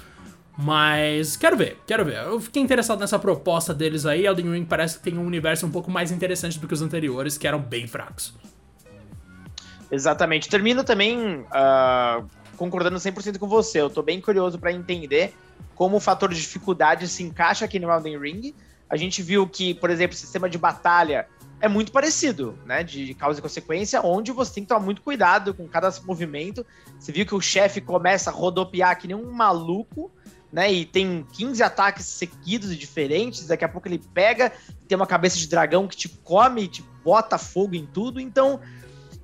Mas 0.56 1.36
quero 1.36 1.56
ver, 1.56 1.78
quero 1.86 2.04
ver. 2.04 2.16
Eu 2.24 2.40
fiquei 2.40 2.62
interessado 2.62 3.00
nessa 3.00 3.18
proposta 3.18 3.74
deles 3.74 4.06
aí. 4.06 4.24
Elden 4.24 4.52
Ring 4.52 4.64
parece 4.64 4.98
que 4.98 5.04
tem 5.04 5.18
um 5.18 5.26
universo 5.26 5.66
um 5.66 5.70
pouco 5.70 5.90
mais 5.90 6.12
interessante 6.12 6.58
do 6.58 6.68
que 6.68 6.74
os 6.74 6.82
anteriores, 6.82 7.36
que 7.36 7.46
eram 7.46 7.58
bem 7.58 7.86
fracos. 7.86 8.34
Exatamente. 9.94 10.48
Termino 10.48 10.82
também 10.82 11.40
uh, 11.40 12.28
concordando 12.56 12.96
100% 12.96 13.38
com 13.38 13.46
você. 13.46 13.80
Eu 13.80 13.88
tô 13.88 14.02
bem 14.02 14.20
curioso 14.20 14.58
para 14.58 14.72
entender 14.72 15.32
como 15.74 15.96
o 15.96 16.00
fator 16.00 16.28
de 16.30 16.40
dificuldade 16.40 17.06
se 17.06 17.22
encaixa 17.22 17.64
aqui 17.64 17.78
no 17.78 17.90
Elden 17.90 18.18
Ring. 18.18 18.54
A 18.90 18.96
gente 18.96 19.22
viu 19.22 19.46
que, 19.46 19.72
por 19.74 19.90
exemplo, 19.90 20.14
o 20.14 20.18
sistema 20.18 20.50
de 20.50 20.58
batalha 20.58 21.28
é 21.60 21.68
muito 21.68 21.92
parecido, 21.92 22.58
né? 22.66 22.82
De 22.82 23.14
causa 23.14 23.38
e 23.38 23.42
consequência, 23.42 24.02
onde 24.02 24.32
você 24.32 24.54
tem 24.54 24.64
que 24.64 24.68
tomar 24.68 24.84
muito 24.84 25.00
cuidado 25.00 25.54
com 25.54 25.66
cada 25.68 25.92
movimento. 26.02 26.66
Você 26.98 27.12
viu 27.12 27.24
que 27.24 27.34
o 27.34 27.40
chefe 27.40 27.80
começa 27.80 28.30
a 28.30 28.32
rodopiar 28.32 28.98
que 28.98 29.06
nem 29.06 29.16
um 29.16 29.30
maluco, 29.30 30.10
né? 30.52 30.72
E 30.72 30.84
tem 30.84 31.24
15 31.32 31.62
ataques 31.62 32.04
seguidos 32.04 32.72
e 32.72 32.76
diferentes. 32.76 33.46
Daqui 33.46 33.64
a 33.64 33.68
pouco 33.68 33.86
ele 33.86 34.00
pega, 34.12 34.52
tem 34.88 34.96
uma 34.96 35.06
cabeça 35.06 35.38
de 35.38 35.48
dragão 35.48 35.86
que 35.86 35.96
te 35.96 36.08
come, 36.08 36.66
te 36.66 36.84
bota 37.04 37.38
fogo 37.38 37.76
em 37.76 37.86
tudo. 37.86 38.20
Então, 38.20 38.60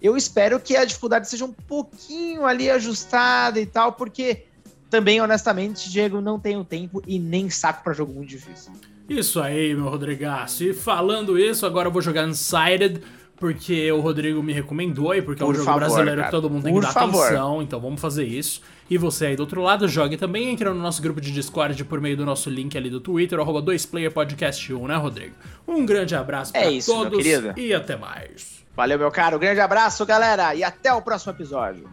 eu 0.00 0.16
espero 0.16 0.58
que 0.58 0.76
a 0.76 0.84
dificuldade 0.84 1.28
seja 1.28 1.44
um 1.44 1.52
pouquinho 1.52 2.46
ali 2.46 2.70
ajustada 2.70 3.60
e 3.60 3.66
tal, 3.66 3.92
porque 3.92 4.44
também, 4.88 5.20
honestamente, 5.20 5.90
Diego, 5.90 6.20
não 6.20 6.38
tenho 6.38 6.64
tempo 6.64 7.02
e 7.06 7.18
nem 7.18 7.48
saco 7.48 7.84
para 7.84 7.92
jogo 7.92 8.12
muito 8.12 8.28
difícil. 8.28 8.72
Isso 9.08 9.40
aí, 9.40 9.74
meu 9.74 9.88
Rodrigaço. 9.88 10.64
E 10.64 10.72
falando 10.72 11.38
isso, 11.38 11.66
agora 11.66 11.88
eu 11.88 11.92
vou 11.92 12.00
jogar 12.00 12.26
Unsighted, 12.26 13.02
porque 13.36 13.90
o 13.90 14.00
Rodrigo 14.00 14.42
me 14.42 14.52
recomendou 14.52 15.14
e 15.14 15.22
porque 15.22 15.42
Por 15.42 15.48
é 15.48 15.50
um 15.50 15.54
jogo 15.54 15.64
favor, 15.64 15.80
brasileiro 15.80 16.16
cara. 16.16 16.24
que 16.24 16.30
todo 16.30 16.50
mundo 16.50 16.62
tem 16.64 16.72
Por 16.72 16.80
que 16.80 16.86
dar 16.86 16.92
favor. 16.92 17.24
atenção, 17.24 17.62
então 17.62 17.80
vamos 17.80 18.00
fazer 18.00 18.24
isso. 18.24 18.60
E 18.88 18.98
você 18.98 19.26
aí 19.26 19.36
do 19.36 19.40
outro 19.40 19.62
lado, 19.62 19.88
jogue 19.88 20.16
também, 20.16 20.48
entra 20.50 20.74
no 20.74 20.80
nosso 20.80 21.00
grupo 21.00 21.20
de 21.20 21.32
Discord 21.32 21.82
por 21.84 22.00
meio 22.00 22.16
do 22.16 22.24
nosso 22.26 22.50
link 22.50 22.76
ali 22.76 22.90
do 22.90 23.00
Twitter, 23.00 23.38
arroba 23.38 23.62
2playerpodcast1, 23.62 24.88
né, 24.88 24.96
Rodrigo? 24.96 25.34
Um 25.66 25.86
grande 25.86 26.14
abraço 26.14 26.52
é 26.54 26.70
isso, 26.70 26.92
todos 26.92 27.24
e 27.56 27.72
até 27.72 27.96
mais. 27.96 28.59
Valeu, 28.74 28.98
meu 28.98 29.10
caro. 29.10 29.38
Grande 29.38 29.60
abraço, 29.60 30.06
galera, 30.06 30.54
e 30.54 30.64
até 30.64 30.92
o 30.92 31.02
próximo 31.02 31.32
episódio. 31.32 31.88